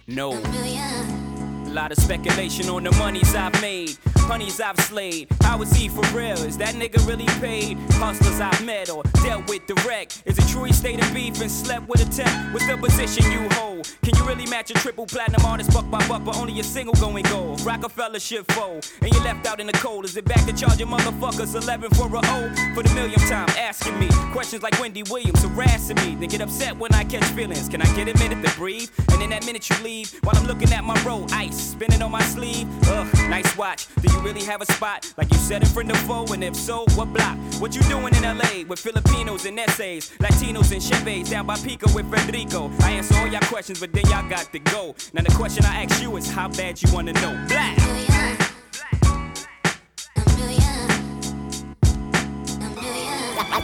No. 0.06 0.32
A 0.32 1.70
lot 1.70 1.90
of 1.90 1.98
speculation 1.98 2.68
on 2.68 2.84
the 2.84 2.92
monies 2.92 3.34
I've 3.34 3.60
made, 3.60 3.96
honeys 4.16 4.60
I've 4.60 4.78
slayed. 4.78 5.33
How 5.54 5.62
is 5.62 5.72
he 5.72 5.88
for 5.88 6.02
real? 6.06 6.32
Is 6.32 6.58
that 6.58 6.74
nigga 6.74 7.06
really 7.06 7.26
paid? 7.38 7.78
Hustlers 7.92 8.40
I've 8.40 8.66
met 8.66 8.90
or 8.90 9.04
dealt 9.22 9.48
with 9.48 9.64
direct. 9.68 10.20
Is 10.26 10.36
it 10.36 10.48
true 10.48 10.64
he 10.64 10.72
stayed 10.72 10.98
in 10.98 11.14
beef 11.14 11.40
and 11.40 11.48
slept 11.48 11.88
with 11.88 12.02
a 12.02 12.10
tech? 12.10 12.52
What's 12.52 12.66
the 12.66 12.76
position 12.76 13.30
you 13.30 13.48
hold? 13.52 13.88
Can 14.02 14.16
you 14.16 14.24
really 14.24 14.46
match 14.46 14.72
a 14.72 14.74
triple 14.74 15.06
platinum 15.06 15.46
artist 15.46 15.72
buck 15.72 15.88
by 15.88 16.04
buck, 16.08 16.24
but 16.24 16.36
only 16.38 16.58
a 16.58 16.64
single 16.64 16.94
going 16.94 17.22
gold? 17.26 17.60
Rockefeller 17.60 18.18
shit 18.18 18.50
fold, 18.50 18.90
and 19.00 19.14
you 19.14 19.20
left 19.20 19.46
out 19.46 19.60
in 19.60 19.68
the 19.68 19.72
cold. 19.74 20.04
Is 20.04 20.16
it 20.16 20.24
back 20.24 20.44
to 20.46 20.52
charging 20.52 20.88
motherfuckers 20.88 21.54
11 21.54 21.90
for 21.90 22.12
a 22.12 22.18
O? 22.18 22.74
For 22.74 22.82
the 22.82 22.92
millionth 22.92 23.28
time, 23.28 23.48
asking 23.50 23.96
me 24.00 24.08
questions 24.32 24.64
like 24.64 24.80
Wendy 24.80 25.04
Williams 25.04 25.40
harassing 25.44 25.96
me. 25.98 26.16
They 26.16 26.26
get 26.26 26.40
upset 26.40 26.76
when 26.76 26.92
I 26.94 27.04
catch 27.04 27.26
feelings. 27.26 27.68
Can 27.68 27.80
I 27.80 27.86
get 27.94 28.08
a 28.12 28.18
minute 28.18 28.44
to 28.44 28.56
breathe? 28.56 28.90
And 29.12 29.22
in 29.22 29.30
that 29.30 29.46
minute 29.46 29.70
you 29.70 29.76
leave, 29.84 30.18
while 30.24 30.36
I'm 30.36 30.48
looking 30.48 30.72
at 30.72 30.82
my 30.82 31.00
roll, 31.04 31.26
ice 31.30 31.56
spinning 31.56 32.02
on 32.02 32.10
my 32.10 32.22
sleeve. 32.22 32.66
Ugh, 32.88 33.06
nice 33.30 33.56
watch. 33.56 33.86
Do 34.02 34.12
you 34.12 34.20
really 34.20 34.42
have 34.42 34.60
a 34.60 34.66
spot 34.66 35.14
like 35.16 35.30
you 35.30 35.38
said 35.44 35.62
in 35.62 35.68
front 35.68 35.90
of 35.90 35.98
foe? 35.98 36.24
And 36.32 36.42
if 36.42 36.56
so, 36.56 36.86
what 36.94 37.12
block? 37.12 37.36
What 37.60 37.74
you 37.74 37.82
doing 37.82 38.14
in 38.14 38.22
LA 38.22 38.64
with 38.66 38.78
Filipinos 38.78 39.44
and 39.44 39.60
essays, 39.60 40.10
Latinos 40.18 40.72
and 40.72 40.80
Chevys 40.80 41.28
down 41.28 41.46
by 41.46 41.56
Pico 41.56 41.92
with 41.92 42.10
Federico? 42.10 42.70
I 42.80 42.92
answer 42.92 43.14
all 43.18 43.26
y'all 43.26 43.40
questions, 43.42 43.78
but 43.78 43.92
then 43.92 44.04
y'all 44.06 44.28
got 44.28 44.50
to 44.52 44.58
go. 44.58 44.94
Now 45.12 45.22
the 45.22 45.34
question 45.34 45.64
I 45.66 45.84
ask 45.84 46.02
you 46.02 46.16
is 46.16 46.30
how 46.30 46.48
bad 46.48 46.82
you 46.82 46.92
wanna 46.92 47.12
know. 47.12 47.46
Blah. 47.48 47.74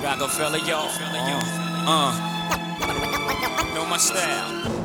Rockefeller, 0.03 0.59
y'all. 0.59 0.91
Uh, 1.87 2.13
uh. 2.13 3.75
Know 3.75 3.87
my 3.87 3.97
style. 3.97 4.80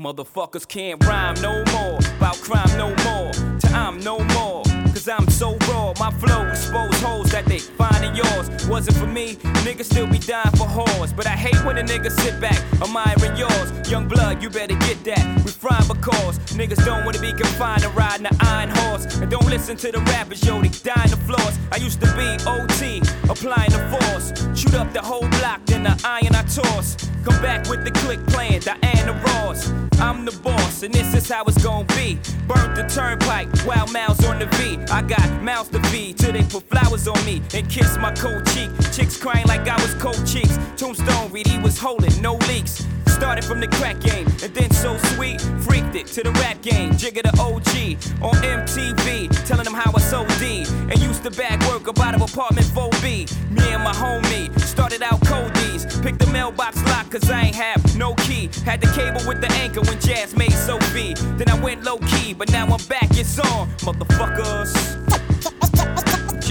Motherfuckers 0.00 0.66
can't 0.66 1.04
rhyme 1.04 1.40
no 1.40 1.62
more. 1.72 1.98
About 2.16 2.34
crime 2.38 2.76
no 2.76 2.88
more. 3.04 3.30
time 3.60 4.00
no 4.00 4.18
more. 4.34 4.64
Cause 4.92 5.08
I'm 5.08 5.28
so 5.28 5.56
My 5.98 6.10
flow 6.10 6.48
expose 6.48 7.00
holes 7.00 7.30
that 7.30 7.46
they 7.46 7.58
find 7.58 8.04
in 8.04 8.16
yours. 8.16 8.50
Wasn't 8.66 8.96
for 8.96 9.06
me, 9.06 9.36
niggas 9.64 9.84
still 9.84 10.06
be 10.06 10.18
dying 10.18 10.50
for 10.56 10.66
whores. 10.66 11.14
But 11.14 11.26
I 11.26 11.36
hate 11.36 11.64
when 11.64 11.78
a 11.78 11.82
nigga 11.82 12.10
sit 12.10 12.40
back, 12.40 12.58
admiring 12.82 13.36
yours. 13.36 13.70
Young 13.88 14.08
blood, 14.08 14.42
you 14.42 14.50
better 14.50 14.74
get 14.74 15.04
that. 15.04 15.24
We 15.44 15.50
frying 15.50 15.86
because 15.86 16.38
niggas 16.58 16.84
don't 16.84 17.04
wanna 17.04 17.20
be 17.20 17.32
confined 17.32 17.82
to 17.82 17.90
riding 17.90 18.26
an 18.26 18.36
iron 18.40 18.70
horse. 18.70 19.04
And 19.20 19.30
don't 19.30 19.46
listen 19.46 19.76
to 19.76 19.92
the 19.92 20.00
rappers, 20.00 20.44
yo, 20.44 20.60
they 20.60 20.68
dying 20.68 21.10
the 21.10 21.16
floors. 21.28 21.56
I 21.70 21.76
used 21.76 22.00
to 22.00 22.10
be 22.16 22.28
OT, 22.46 23.00
applying 23.30 23.70
the 23.70 23.82
force. 23.94 24.32
Shoot 24.58 24.74
up 24.74 24.92
the 24.92 25.02
whole 25.02 25.28
block, 25.38 25.64
then 25.66 25.84
the 25.84 25.94
iron 26.04 26.34
I 26.34 26.42
toss. 26.42 26.96
Come 27.24 27.40
back 27.40 27.68
with 27.68 27.84
the 27.84 27.90
click 27.90 28.20
playing 28.26 28.60
Diana 28.60 29.12
Ross. 29.24 29.72
I'm 29.98 30.24
the 30.24 30.32
boss, 30.42 30.82
and 30.82 30.92
this 30.92 31.14
is 31.14 31.28
how 31.28 31.44
it's 31.44 31.62
gonna 31.62 31.86
be. 31.96 32.18
Burnt 32.46 32.74
the 32.76 32.82
turnpike, 32.88 33.48
wild 33.64 33.92
mouths 33.92 34.24
on 34.26 34.38
the 34.38 34.46
V. 34.56 34.78
I 34.92 35.00
got 35.02 35.42
mouths 35.42 35.70
to 35.70 35.78
feed 35.90 36.18
till 36.18 36.32
they 36.32 36.42
put 36.42 36.62
flowers 36.70 37.06
on 37.06 37.22
me 37.24 37.42
and 37.52 37.68
kiss 37.68 37.96
my 37.98 38.12
cold 38.14 38.46
cheek. 38.46 38.70
Chicks 38.92 39.16
crying 39.16 39.46
like 39.46 39.68
I 39.68 39.76
was 39.82 39.94
cold 39.94 40.26
cheeks. 40.26 40.58
Tombstone 40.76 41.30
read 41.30 41.46
he 41.46 41.58
was 41.58 41.78
holding, 41.78 42.14
no 42.22 42.34
leaks. 42.48 42.86
Started 43.06 43.44
from 43.44 43.60
the 43.60 43.68
crack 43.68 44.00
game, 44.00 44.26
and 44.42 44.52
then 44.54 44.70
so 44.72 44.96
sweet, 45.14 45.40
freaked 45.62 45.94
it 45.94 46.06
to 46.08 46.22
the 46.24 46.32
rap 46.32 46.60
game. 46.62 46.90
Jigga 46.92 47.22
the 47.22 47.32
OG 47.40 48.24
on 48.24 48.34
MTV, 48.42 49.46
telling 49.46 49.64
them 49.64 49.74
how 49.74 49.92
I 49.94 50.00
sold 50.00 50.28
D. 50.40 50.64
And 50.90 50.98
used 50.98 51.22
to 51.22 51.30
bag 51.30 51.62
work 51.68 51.86
about 51.86 52.14
out 52.14 52.22
of 52.22 52.32
apartment 52.32 52.66
4B. 52.66 53.50
Me 53.50 53.72
and 53.72 53.82
my 53.82 53.92
homie 53.92 54.58
started 54.60 55.02
out 55.02 55.20
Cody's. 55.26 55.84
Picked 56.00 56.18
the 56.18 56.26
mailbox 56.28 56.82
lock, 56.84 57.10
cause 57.10 57.30
I 57.30 57.42
ain't 57.42 57.56
have 57.56 57.96
no 57.96 58.14
key. 58.14 58.50
Had 58.64 58.80
the 58.80 58.88
cable 58.88 59.26
with 59.26 59.40
the 59.40 59.50
anchor 59.52 59.80
when 59.82 59.98
Jazz 60.00 60.36
made 60.36 60.52
Sophie. 60.52 61.14
Then 61.36 61.48
I 61.48 61.60
went 61.60 61.82
low 61.84 61.98
key, 61.98 62.34
but 62.34 62.50
now 62.50 62.66
I'm 62.66 62.84
back, 62.88 63.08
it's 63.12 63.38
on, 63.38 63.68
motherfuckers. 63.78 65.13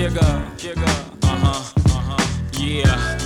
Jigga, 0.03 0.51
jigga, 0.57 0.83
uh 1.23 1.27
huh, 1.27 1.63
uh 1.85 1.91
huh, 1.91 2.59
yeah, 2.59 2.83
yeah, 2.83 3.22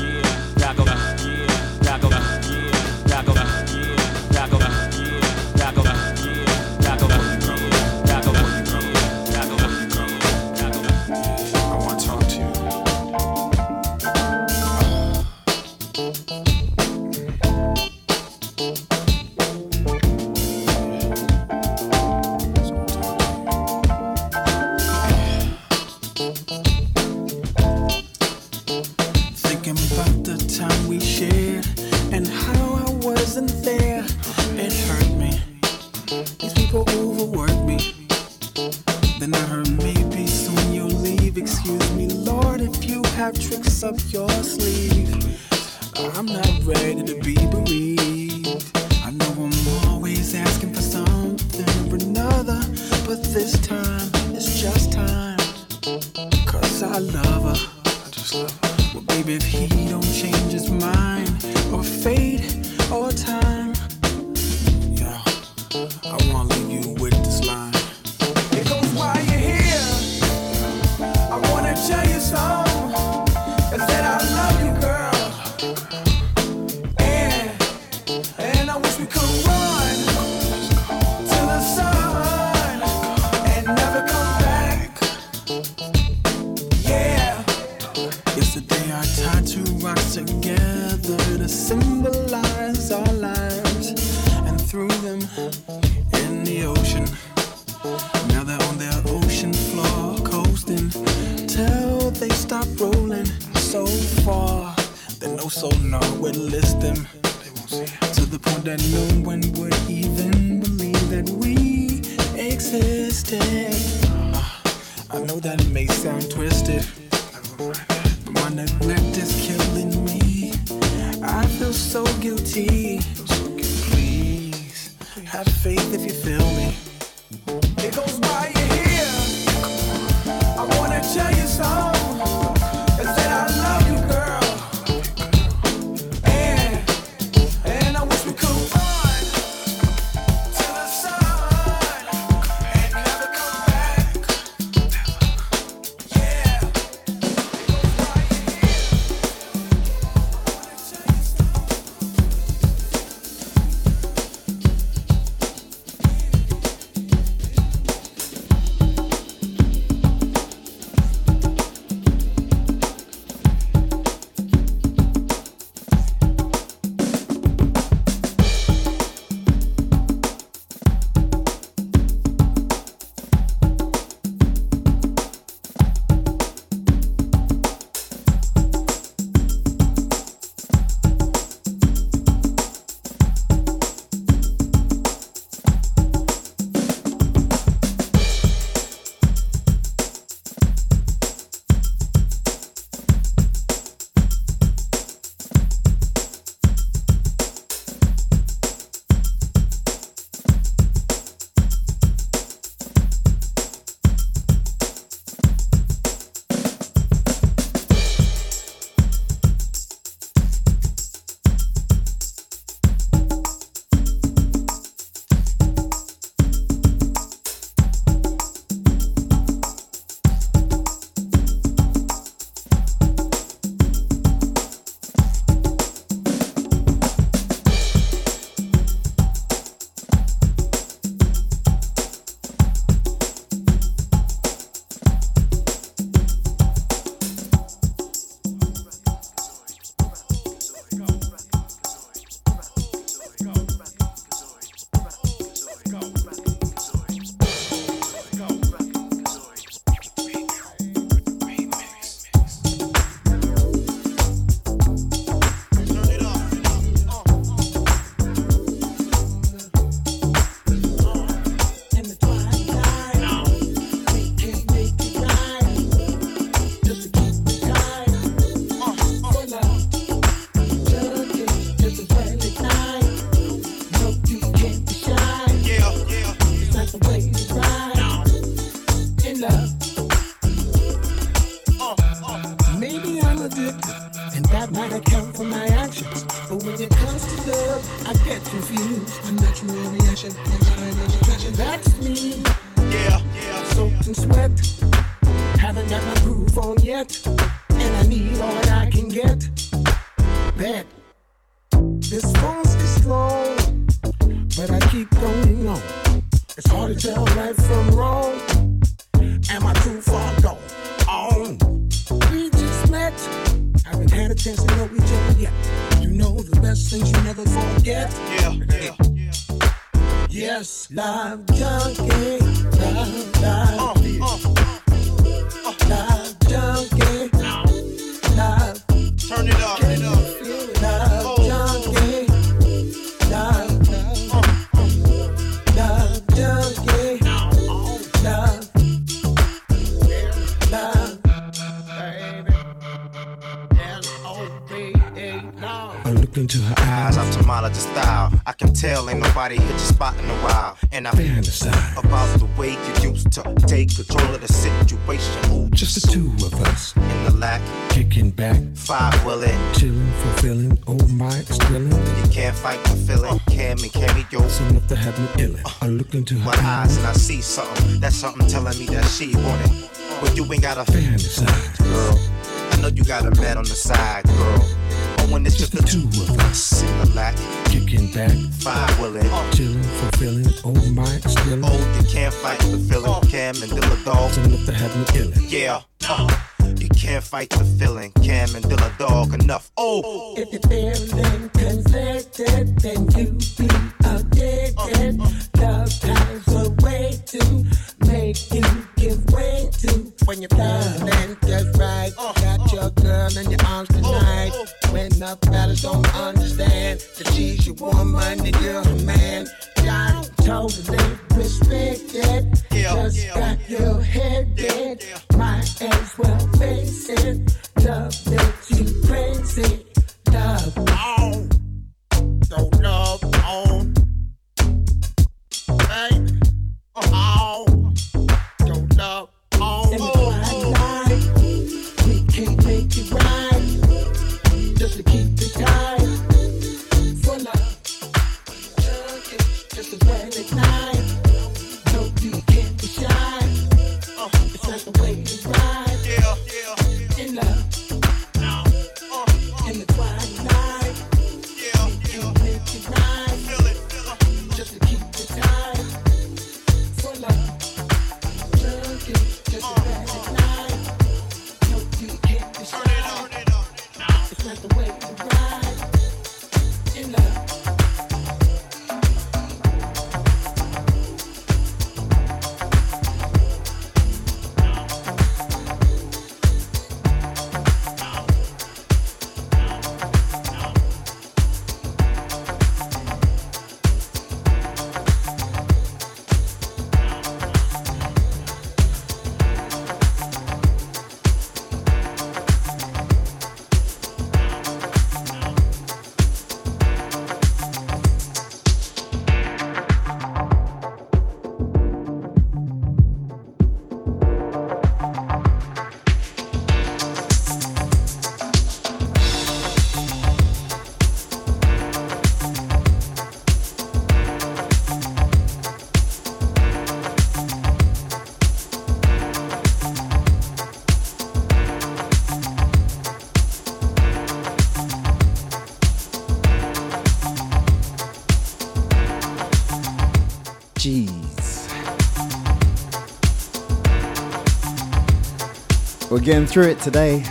We're 536.18 536.24
getting 536.24 536.48
through 536.48 536.70
it 536.70 536.80
today. 536.80 537.24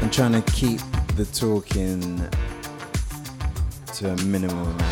I'm 0.00 0.10
trying 0.10 0.40
to 0.40 0.42
keep 0.52 0.80
the 1.16 1.28
talking 1.34 2.18
to 3.94 4.12
a 4.12 4.16
minimal 4.22 4.64
amount. 4.64 4.82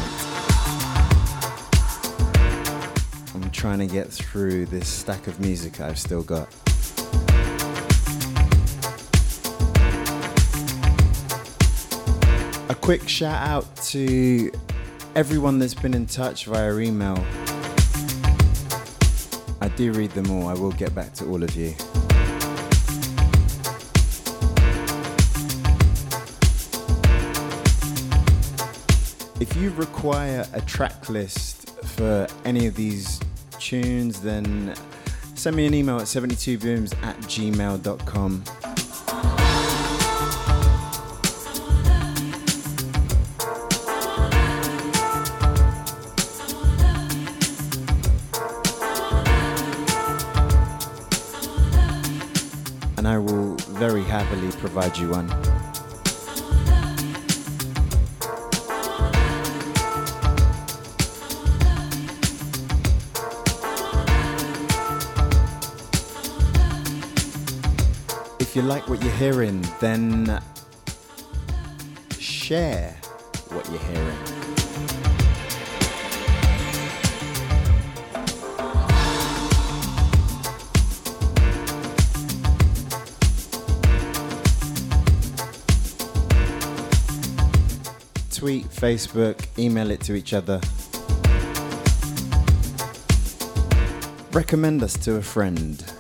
I'm 3.37 3.51
trying 3.53 3.79
to 3.79 3.87
get 3.87 4.09
through 4.09 4.67
this 4.67 4.89
stack 4.89 5.29
of 5.29 5.39
music 5.39 5.81
I've 5.81 5.97
still 5.97 6.25
got. 6.25 6.53
A 12.69 12.75
quick 12.75 13.09
shout 13.09 13.47
out 13.47 13.77
to 13.77 14.51
everyone 15.19 15.59
that's 15.59 15.75
been 15.75 15.95
in 15.95 16.07
touch 16.07 16.45
via 16.45 16.77
email. 16.77 17.17
I 19.61 19.67
do 19.75 19.91
read 19.91 20.13
them 20.13 20.31
all. 20.31 20.47
I 20.47 20.55
will 20.55 20.71
get 20.71 20.95
back 20.95 21.13
to 21.15 21.27
all 21.27 21.43
of 21.43 21.57
you. 21.57 21.75
If 29.41 29.57
you 29.57 29.71
require 29.71 30.47
a 30.53 30.61
track 30.61 31.09
list 31.09 31.71
for 31.81 32.29
any 32.45 32.69
of 32.69 32.77
these 32.77 33.19
tunes, 33.59 34.21
then 34.21 34.73
send 35.35 35.57
me 35.57 35.67
an 35.67 35.75
email 35.75 35.97
at 35.97 36.05
72booms 36.05 36.95
at 37.03 37.17
gmail.com. 37.23 38.45
happily 54.29 54.53
provide 54.53 54.97
you 54.99 55.09
one. 55.09 55.29
If 68.39 68.55
you 68.55 68.63
like 68.63 68.89
what 68.89 69.03
you're 69.03 69.13
hearing, 69.13 69.65
then 69.81 70.43
share 72.19 72.95
what 73.51 73.69
you're 73.71 73.79
hearing 73.79 74.08
tweet, 88.49 88.71
Facebook, 88.71 89.47
email 89.59 89.91
it 89.91 90.01
to 90.01 90.15
each 90.15 90.33
other. 90.33 90.59
Recommend 94.33 94.83
us 94.83 94.95
to 95.05 95.17
a 95.17 95.23
friend. 95.23 95.85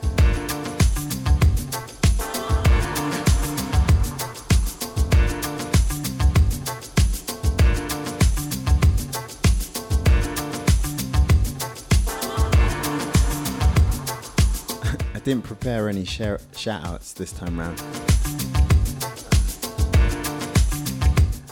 I 15.15 15.20
didn't 15.23 15.43
prepare 15.43 15.91
any 15.91 16.07
share- 16.07 16.41
shout 16.57 16.87
outs 16.87 17.12
this 17.12 17.31
time 17.31 17.61
round. 17.61 18.08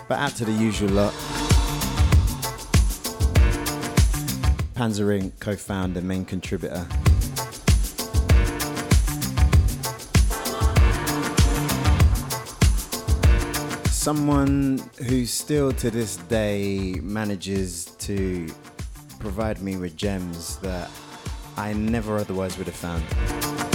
But 0.08 0.18
out 0.18 0.36
to 0.36 0.44
the 0.44 0.52
usual 0.52 0.90
lot. 0.90 1.12
Panzering, 4.74 5.32
co 5.40 5.56
founder, 5.56 6.00
main 6.00 6.24
contributor. 6.24 6.86
Someone 13.90 14.88
who 15.08 15.26
still 15.26 15.72
to 15.72 15.90
this 15.90 16.16
day 16.16 17.00
manages 17.02 17.86
to 17.98 18.46
provide 19.18 19.60
me 19.60 19.76
with 19.76 19.96
gems 19.96 20.58
that 20.58 20.88
I 21.56 21.72
never 21.72 22.16
otherwise 22.18 22.56
would 22.58 22.68
have 22.68 22.76
found. 22.76 23.65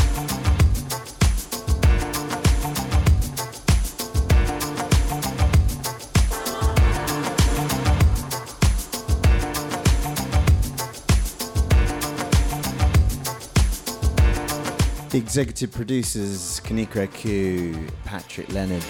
The 15.11 15.17
executive 15.17 15.73
producers, 15.73 16.61
Kanika 16.63 17.13
Q, 17.13 17.85
Patrick 18.05 18.47
Leonard. 18.53 18.81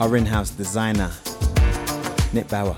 Our 0.00 0.16
in 0.16 0.24
house 0.24 0.50
designer, 0.50 1.10
Nick 2.32 2.46
Bauer. 2.46 2.76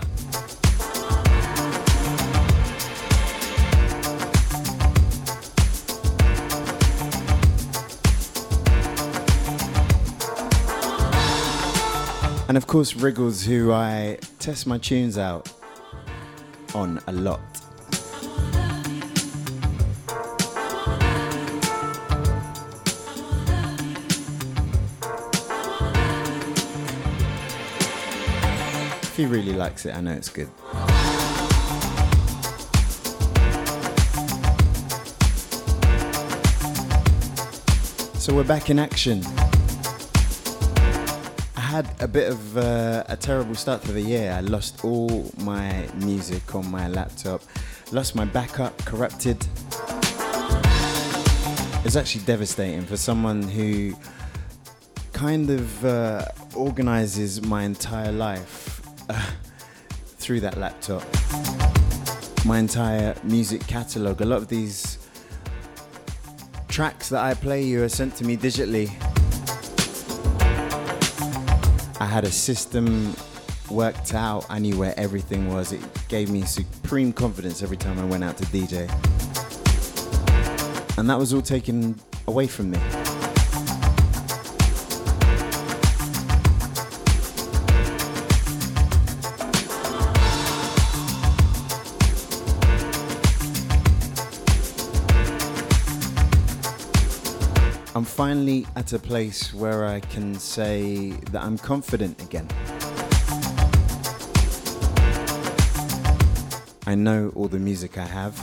And 12.48 12.56
of 12.56 12.66
course, 12.66 12.96
Wriggles, 12.96 13.44
who 13.44 13.70
I 13.70 14.16
test 14.38 14.66
my 14.66 14.78
tunes 14.78 15.18
out 15.18 15.52
on 16.74 17.00
a 17.06 17.12
lot. 17.12 17.63
If 29.14 29.18
he 29.18 29.26
really 29.26 29.52
likes 29.52 29.86
it, 29.86 29.94
I 29.94 30.00
know 30.00 30.10
it's 30.10 30.28
good. 30.28 30.48
So 38.18 38.34
we're 38.34 38.42
back 38.42 38.70
in 38.70 38.80
action. 38.80 39.22
I 41.56 41.60
had 41.60 41.88
a 42.00 42.08
bit 42.08 42.32
of 42.32 42.56
uh, 42.56 43.04
a 43.06 43.16
terrible 43.16 43.54
start 43.54 43.82
to 43.82 43.92
the 43.92 44.00
year. 44.00 44.32
I 44.32 44.40
lost 44.40 44.84
all 44.84 45.30
my 45.44 45.86
music 46.00 46.52
on 46.56 46.68
my 46.68 46.88
laptop, 46.88 47.40
lost 47.92 48.16
my 48.16 48.24
backup, 48.24 48.76
corrupted. 48.84 49.46
It's 51.84 51.94
actually 51.94 52.24
devastating 52.24 52.82
for 52.82 52.96
someone 52.96 53.44
who 53.44 53.94
kind 55.12 55.50
of 55.50 55.84
uh, 55.84 56.24
organizes 56.56 57.42
my 57.42 57.62
entire 57.62 58.10
life 58.10 58.63
uh, 59.08 59.30
through 60.18 60.40
that 60.40 60.56
laptop. 60.56 61.02
My 62.44 62.58
entire 62.58 63.14
music 63.22 63.66
catalog. 63.66 64.20
A 64.20 64.24
lot 64.24 64.36
of 64.36 64.48
these 64.48 64.98
tracks 66.68 67.08
that 67.08 67.22
I 67.22 67.34
play 67.34 67.62
you 67.62 67.82
are 67.82 67.88
sent 67.88 68.16
to 68.16 68.24
me 68.24 68.36
digitally. 68.36 68.90
I 72.00 72.06
had 72.06 72.24
a 72.24 72.30
system 72.30 73.14
worked 73.70 74.14
out. 74.14 74.44
I 74.50 74.58
knew 74.58 74.78
where 74.78 74.94
everything 74.98 75.52
was. 75.52 75.72
It 75.72 75.80
gave 76.08 76.30
me 76.30 76.42
supreme 76.42 77.12
confidence 77.12 77.62
every 77.62 77.76
time 77.76 77.98
I 77.98 78.04
went 78.04 78.24
out 78.24 78.36
to 78.38 78.44
DJ. 78.46 78.90
And 80.98 81.08
that 81.08 81.18
was 81.18 81.32
all 81.32 81.42
taken 81.42 81.98
away 82.26 82.46
from 82.46 82.70
me. 82.70 82.78
Finally 98.28 98.66
at 98.74 98.90
a 98.94 98.98
place 98.98 99.52
where 99.52 99.84
I 99.84 100.00
can 100.00 100.34
say 100.34 101.10
that 101.30 101.42
I'm 101.42 101.58
confident 101.58 102.22
again. 102.22 102.48
I 106.86 106.94
know 106.94 107.30
all 107.34 107.48
the 107.48 107.58
music 107.58 107.98
I 107.98 108.06
have, 108.06 108.34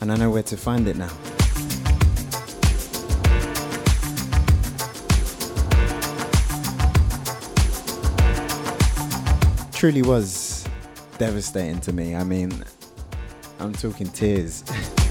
and 0.00 0.10
I 0.10 0.16
know 0.16 0.30
where 0.30 0.42
to 0.44 0.56
find 0.56 0.88
it 0.88 0.96
now. 0.96 1.10
Truly 9.74 10.00
was 10.00 10.66
devastating 11.18 11.80
to 11.82 11.92
me. 11.92 12.16
I 12.16 12.24
mean, 12.24 12.64
I'm 13.60 13.74
talking 13.74 14.08
tears. 14.08 14.64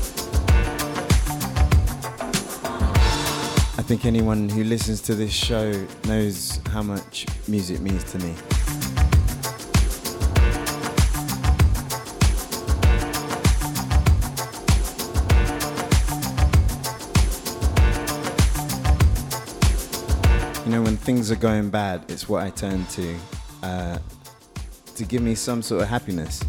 I 3.83 3.85
think 3.85 4.05
anyone 4.05 4.47
who 4.47 4.63
listens 4.63 5.01
to 5.01 5.13
this 5.13 5.33
show 5.33 5.69
knows 6.05 6.61
how 6.71 6.81
much 6.81 7.25
music 7.49 7.81
means 7.81 8.05
to 8.13 8.17
me. 8.19 8.29
You 20.63 20.71
know, 20.71 20.81
when 20.81 20.95
things 20.95 21.29
are 21.29 21.35
going 21.35 21.69
bad, 21.69 22.05
it's 22.07 22.29
what 22.29 22.41
I 22.41 22.51
turn 22.51 22.85
to 22.85 23.15
uh, 23.63 23.97
to 24.95 25.03
give 25.03 25.21
me 25.21 25.35
some 25.35 25.61
sort 25.61 25.81
of 25.81 25.89
happiness. 25.89 26.41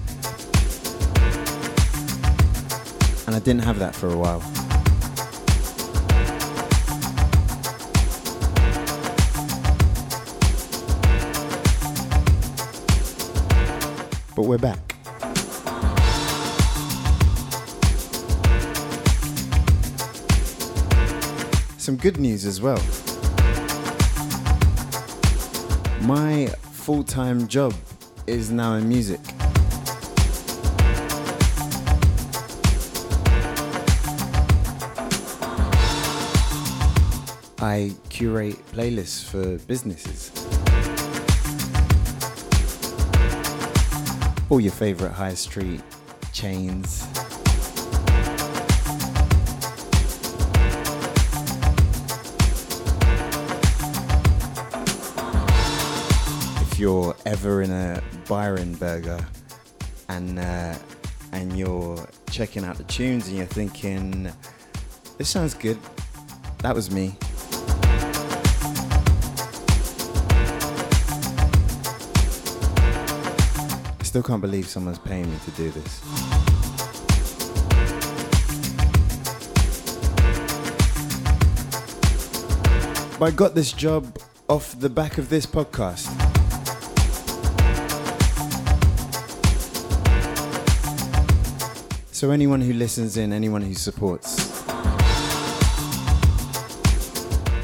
And 3.27 3.35
I 3.35 3.41
didn't 3.41 3.65
have 3.65 3.81
that 3.81 3.93
for 3.93 4.11
a 4.11 4.17
while. 4.17 4.64
But 14.35 14.43
we're 14.43 14.59
back. 14.59 14.95
Some 21.79 21.97
good 21.97 22.19
news 22.19 22.45
as 22.45 22.61
well. 22.61 22.81
My 26.03 26.47
full 26.73 27.05
time 27.05 27.47
job 27.47 27.75
is 28.27 28.51
now 28.51 28.75
in 28.75 28.89
music. 28.89 29.21
I 37.59 37.93
curate 38.11 38.59
playlists 38.73 39.25
for 39.25 39.59
businesses. 39.67 40.44
All 44.51 44.61
your 44.61 44.73
favorite 44.73 45.13
high 45.13 45.35
street 45.35 45.81
chains. 46.33 47.07
If 56.63 56.79
you're 56.79 57.17
ever 57.25 57.63
in 57.63 57.71
a 57.71 58.03
Byron 58.29 58.75
burger 58.75 59.25
and 60.09 60.39
uh, 60.39 60.75
and 61.33 61.59
you're 61.59 62.07
checking 62.31 62.65
out 62.65 62.77
the 62.77 62.85
tunes 62.85 63.29
and 63.29 63.37
you're 63.37 63.47
thinking, 63.47 64.31
this 65.19 65.29
sounds 65.29 65.55
good, 65.55 65.79
that 66.59 66.75
was 66.75 66.91
me. 66.91 67.17
Still 74.15 74.23
can't 74.23 74.41
believe 74.41 74.69
someone's 74.69 75.01
paying 75.01 75.29
me 75.29 75.37
to 75.45 75.51
do 75.51 75.71
this. 75.71 76.01
But 83.19 83.25
I 83.25 83.31
got 83.35 83.57
this 83.57 83.73
job 83.73 84.17
off 84.49 84.79
the 84.79 84.89
back 84.89 85.19
of 85.19 85.31
this 85.31 85.47
podcast. 85.47 86.07
So, 92.13 92.31
anyone 92.31 92.61
who 92.61 92.73
listens 92.73 93.17
in, 93.17 93.33
anyone 93.33 93.63
who 93.63 93.75
supports, 93.75 94.63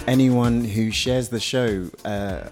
anyone 0.08 0.64
who 0.64 0.90
shares 0.90 1.28
the 1.28 1.38
show, 1.38 1.88
uh, 2.04 2.48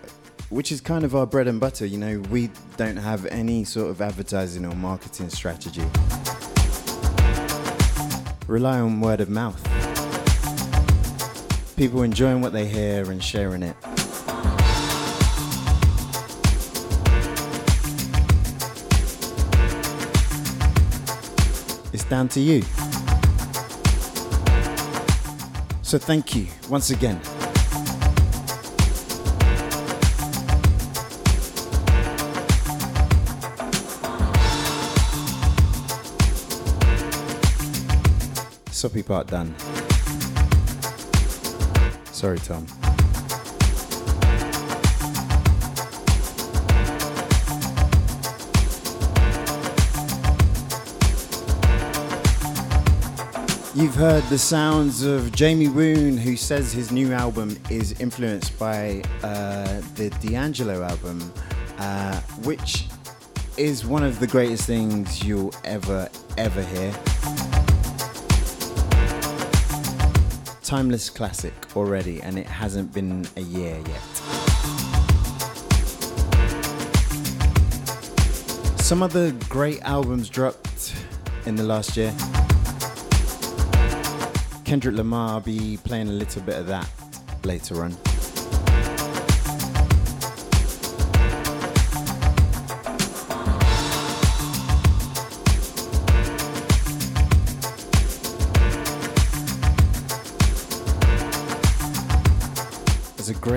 which 0.51 0.73
is 0.73 0.81
kind 0.81 1.05
of 1.05 1.15
our 1.15 1.27
bread 1.27 1.47
and 1.47 1.61
butter, 1.61 1.85
you 1.85 1.99
know, 1.99 2.21
we 2.31 2.51
don't 2.77 2.97
have 2.97 3.27
any 3.27 3.65
sort 3.65 3.91
of 3.91 4.01
advertising 4.01 4.65
or 4.65 4.75
marketing 4.75 5.29
strategy. 5.29 5.85
Rely 8.47 8.81
on 8.81 9.01
word 9.01 9.21
of 9.21 9.29
mouth. 9.29 9.63
People 11.77 12.03
enjoying 12.03 12.41
what 12.41 12.53
they 12.53 12.67
hear 12.67 13.11
and 13.11 13.23
sharing 13.23 13.63
it. 13.63 13.77
It's 21.93 22.05
down 22.05 22.29
to 22.29 22.41
you. 22.41 22.63
So 25.83 25.99
thank 25.99 26.35
you 26.35 26.47
once 26.69 26.91
again. 26.91 27.21
Soppy 38.79 39.03
part 39.03 39.27
done. 39.27 39.53
Sorry, 42.13 42.39
Tom. 42.39 42.65
You've 53.75 53.97
heard 53.97 54.23
the 54.31 54.39
sounds 54.39 55.03
of 55.03 55.33
Jamie 55.33 55.67
Woon, 55.67 56.17
who 56.17 56.37
says 56.37 56.73
his 56.73 56.93
new 56.93 57.13
album 57.13 57.59
is 57.71 58.01
influenced 58.01 58.57
by 58.61 59.03
uh, 59.25 59.81
the 59.97 60.11
D'Angelo 60.21 60.85
album, 60.85 61.33
uh, 61.79 62.21
which 62.45 62.87
is 63.57 63.85
one 63.85 64.05
of 64.05 64.21
the 64.21 64.29
greatest 64.29 64.67
things 64.69 65.25
you'll 65.25 65.53
ever, 65.65 66.09
ever 66.37 66.63
hear. 66.63 66.95
Timeless 70.69 71.09
classic 71.09 71.55
already, 71.75 72.21
and 72.21 72.39
it 72.39 72.45
hasn't 72.45 72.93
been 72.93 73.27
a 73.39 73.41
year 73.41 73.79
yet. 73.89 74.03
Some 78.79 79.03
other 79.03 79.33
great 79.49 79.81
albums 79.81 80.29
dropped 80.29 80.95
in 81.47 81.57
the 81.57 81.63
last 81.63 81.97
year. 81.97 82.15
Kendrick 84.67 84.95
Lamar, 84.95 85.37
I'll 85.37 85.41
be 85.41 85.79
playing 85.85 86.09
a 86.09 86.13
little 86.13 86.43
bit 86.43 86.57
of 86.59 86.67
that 86.67 86.87
later 87.45 87.83
on. 87.83 87.97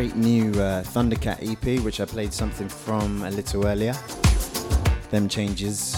Great 0.01 0.15
new 0.15 0.49
uh, 0.59 0.81
Thundercat 0.81 1.47
EP, 1.47 1.79
which 1.83 2.01
I 2.01 2.05
played 2.05 2.33
something 2.33 2.67
from 2.67 3.21
a 3.21 3.29
little 3.29 3.67
earlier. 3.67 3.93
Them 5.11 5.29
changes. 5.29 5.93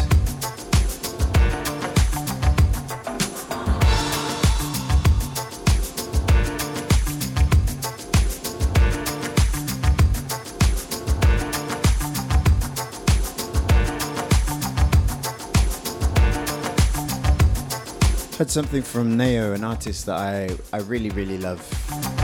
Had 18.37 18.51
something 18.51 18.81
from 18.81 19.15
Neo, 19.15 19.53
an 19.53 19.63
artist 19.63 20.07
that 20.07 20.17
I, 20.17 20.49
I 20.73 20.81
really, 20.81 21.11
really 21.11 21.37
love. 21.37 22.22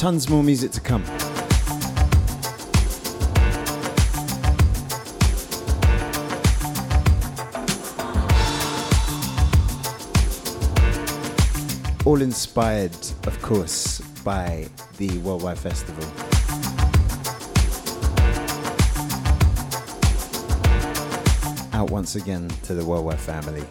Tons 0.00 0.30
more 0.30 0.42
music 0.42 0.70
to 0.70 0.80
come. 0.80 1.04
All 12.06 12.22
inspired, 12.22 12.96
of 13.26 13.38
course, 13.42 14.00
by 14.24 14.68
the 14.96 15.18
Worldwide 15.18 15.58
Festival. 15.58 16.04
Out 21.74 21.90
once 21.90 22.14
again 22.14 22.48
to 22.62 22.72
the 22.72 22.86
Worldwide 22.86 23.20
family. 23.20 23.66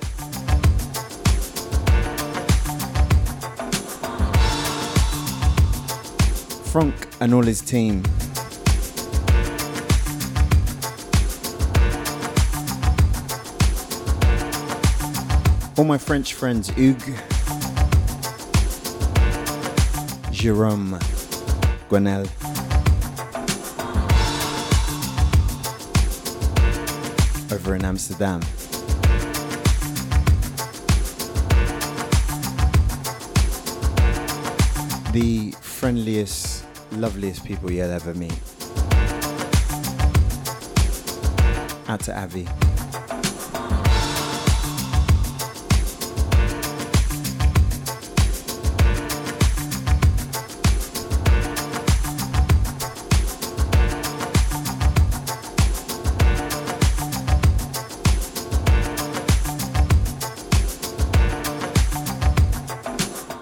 Frank 6.72 7.08
and 7.20 7.34
all 7.34 7.42
his 7.42 7.62
team. 7.62 8.04
All 15.78 15.86
my 15.86 15.98
French 15.98 16.36
friends, 16.36 16.70
Hugues, 16.70 17.06
Jerome, 20.32 21.00
Gwenel. 21.90 22.30
Over 27.52 27.76
in 27.76 27.84
Amsterdam. 27.84 28.42
The 35.14 35.56
friendliest, 35.62 36.59
loveliest 36.92 37.46
people 37.46 37.72
you'll 37.72 37.92
ever 37.92 38.14
meet. 38.14 38.34
Out 41.88 42.02
to 42.02 42.18
Avi. 42.18 42.48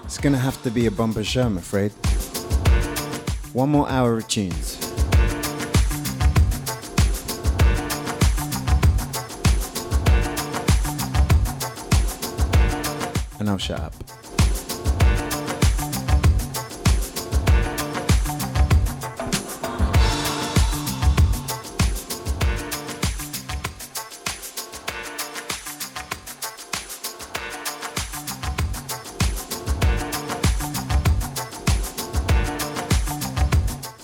It's 0.06 0.18
gonna 0.18 0.38
have 0.38 0.61
to 0.64 0.72
be 0.72 0.88
a 0.88 0.91
bumper 0.91 1.24
show, 1.24 1.44
I'm 1.44 1.57
afraid. 1.57 1.94
One 3.57 3.69
more 3.69 3.89
hour 3.89 4.17
of 4.17 4.27
tunes. 4.27 4.77
And 13.39 13.49
I'll 13.49 13.57
shut 13.57 13.79
up. 13.79 14.16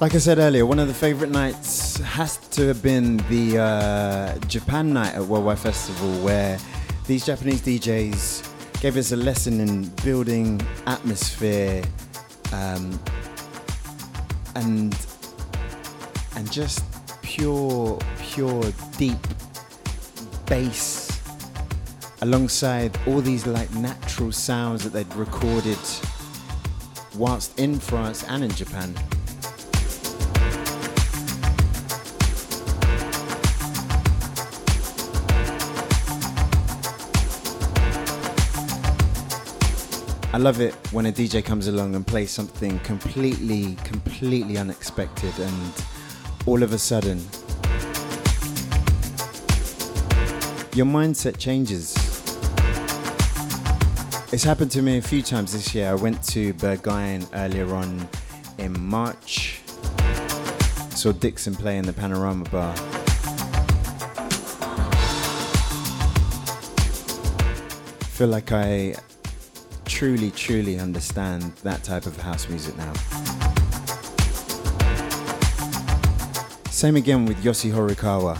Like 0.04 0.16
I 0.16 0.18
said 0.18 0.38
earlier, 0.38 0.66
one 0.66 0.80
of 0.80 0.90
the 0.90 0.94
favorite 0.94 1.30
nights 1.30 1.96
has 2.00 2.36
to 2.36 2.68
have 2.68 2.84
been 2.84 3.16
the 3.30 3.58
uh, 3.58 4.38
Japan 4.50 4.92
night 4.92 5.16
at 5.16 5.24
Worldwide 5.24 5.60
Festival, 5.60 6.12
where 6.26 6.60
these 7.08 7.26
Japanese 7.26 7.62
DJs 7.62 8.82
gave 8.82 8.98
us 8.98 9.14
a 9.14 9.16
lesson 9.16 9.62
in 9.62 9.86
building 10.04 10.60
atmosphere 10.88 11.86
um, 12.52 13.00
and 14.56 14.94
and 16.36 16.52
just 16.52 16.84
pure, 17.22 17.98
pure, 18.20 18.74
deep 18.98 19.26
bass 20.48 21.22
alongside 22.24 23.00
all 23.08 23.22
these 23.22 23.48
like 23.48 23.74
natural 23.76 24.34
sounds 24.34 24.84
that 24.84 24.90
they'd 24.92 25.16
recorded 25.16 25.80
whilst 27.16 27.58
in 27.58 27.80
France 27.80 28.26
and 28.26 28.44
in 28.44 28.52
Japan. 28.52 28.94
I 40.34 40.38
love 40.38 40.60
it 40.62 40.74
when 40.92 41.06
a 41.06 41.12
DJ 41.12 41.46
comes 41.46 41.68
along 41.68 41.94
and 41.94 42.06
plays 42.08 42.32
something 42.32 42.80
completely, 42.80 43.76
completely 43.84 44.58
unexpected, 44.58 45.38
and 45.38 45.74
all 46.48 46.64
of 46.64 46.74
a 46.74 46.80
sudden, 46.80 47.20
your 50.74 50.88
mindset 50.88 51.38
changes. 51.38 51.94
It's 54.34 54.44
happened 54.44 54.72
to 54.72 54.82
me 54.82 54.98
a 54.98 55.04
few 55.04 55.22
times 55.22 55.54
this 55.54 55.76
year. 55.76 55.92
I 55.92 55.94
went 55.94 56.24
to 56.30 56.56
Berghain 56.56 57.28
earlier 57.36 57.76
on 57.76 58.10
in 58.58 58.74
March, 58.82 59.62
saw 60.96 61.12
Dixon 61.12 61.54
play 61.54 61.78
in 61.78 61.86
the 61.86 61.94
Panorama 61.94 62.50
Bar. 62.50 62.76
feel 68.14 68.28
like 68.28 68.52
I 68.52 68.96
truly, 69.94 70.32
truly 70.32 70.80
understand 70.80 71.44
that 71.62 71.84
type 71.84 72.08
of 72.08 72.18
house 72.20 72.50
music 72.50 72.76
now. 72.78 72.92
Same 76.72 76.96
again 76.96 77.28
with 77.28 77.38
Yosi 77.44 77.72
Horikawa. 77.72 78.36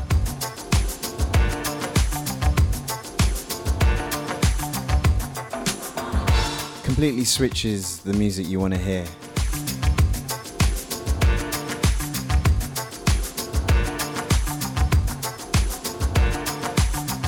Completely 6.84 7.24
switches 7.24 8.00
the 8.00 8.14
music 8.14 8.48
you 8.48 8.60
want 8.60 8.74
to 8.74 8.80
hear. 8.80 9.06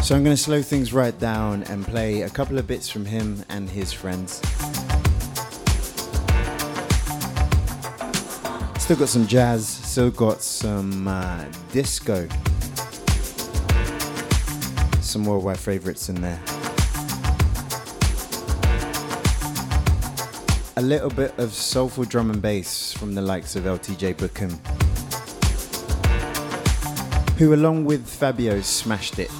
So 0.05 0.15
I'm 0.15 0.23
going 0.23 0.35
to 0.35 0.41
slow 0.41 0.61
things 0.61 0.93
right 0.93 1.17
down 1.17 1.63
and 1.63 1.83
play 1.83 2.21
a 2.21 2.29
couple 2.29 2.59
of 2.59 2.67
bits 2.67 2.87
from 2.87 3.05
him 3.05 3.43
and 3.49 3.67
his 3.67 3.91
friends. 3.91 4.33
Still 8.77 8.97
got 8.97 9.09
some 9.09 9.25
jazz, 9.25 9.67
still 9.67 10.11
got 10.11 10.43
some 10.43 11.07
uh, 11.07 11.45
disco. 11.71 12.27
Some 15.01 15.23
my 15.23 15.55
favorites 15.55 16.07
in 16.07 16.21
there. 16.21 16.39
A 20.77 20.81
little 20.83 21.09
bit 21.09 21.33
of 21.39 21.51
soulful 21.51 22.03
drum 22.03 22.29
and 22.29 22.43
bass 22.43 22.93
from 22.93 23.15
the 23.15 23.23
likes 23.23 23.55
of 23.55 23.63
LTJ 23.63 24.17
Bukem, 24.17 24.53
who, 27.39 27.55
along 27.55 27.85
with 27.85 28.07
Fabio, 28.07 28.61
smashed 28.61 29.17
it. 29.17 29.31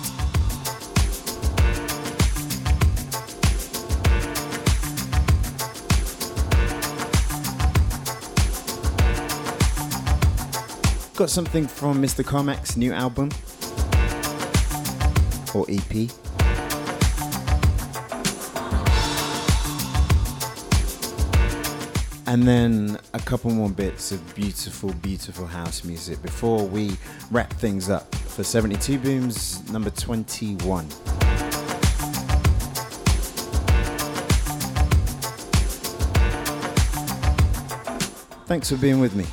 Got 11.16 11.30
something 11.30 11.66
from 11.66 12.02
Mr. 12.02 12.26
Carmack's 12.26 12.76
new 12.76 12.92
album 12.92 13.30
or 15.54 15.66
EP. 15.70 16.12
And 22.28 22.46
then 22.46 23.00
a 23.14 23.20
couple 23.20 23.50
more 23.52 23.70
bits 23.70 24.12
of 24.12 24.36
beautiful, 24.36 24.92
beautiful 24.96 25.48
house 25.48 25.86
music 25.86 26.22
before 26.22 26.68
we 26.68 26.98
wrap 27.32 27.54
things 27.54 27.90
up 27.90 28.14
for 28.14 28.44
72 28.44 29.00
Booms 29.00 29.72
number 29.72 29.92
21. 29.92 30.86
Thanks 38.48 38.70
for 38.70 38.76
being 38.76 39.00
with 39.00 39.16
me. 39.16 39.26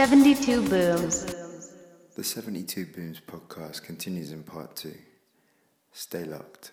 Seventy-two 0.00 0.66
booms. 0.66 1.26
The 2.16 2.24
72 2.24 2.86
Booms 2.86 3.20
podcast 3.20 3.82
continues 3.82 4.32
in 4.32 4.42
part 4.42 4.74
two. 4.74 4.94
Stay 5.92 6.24
locked. 6.24 6.72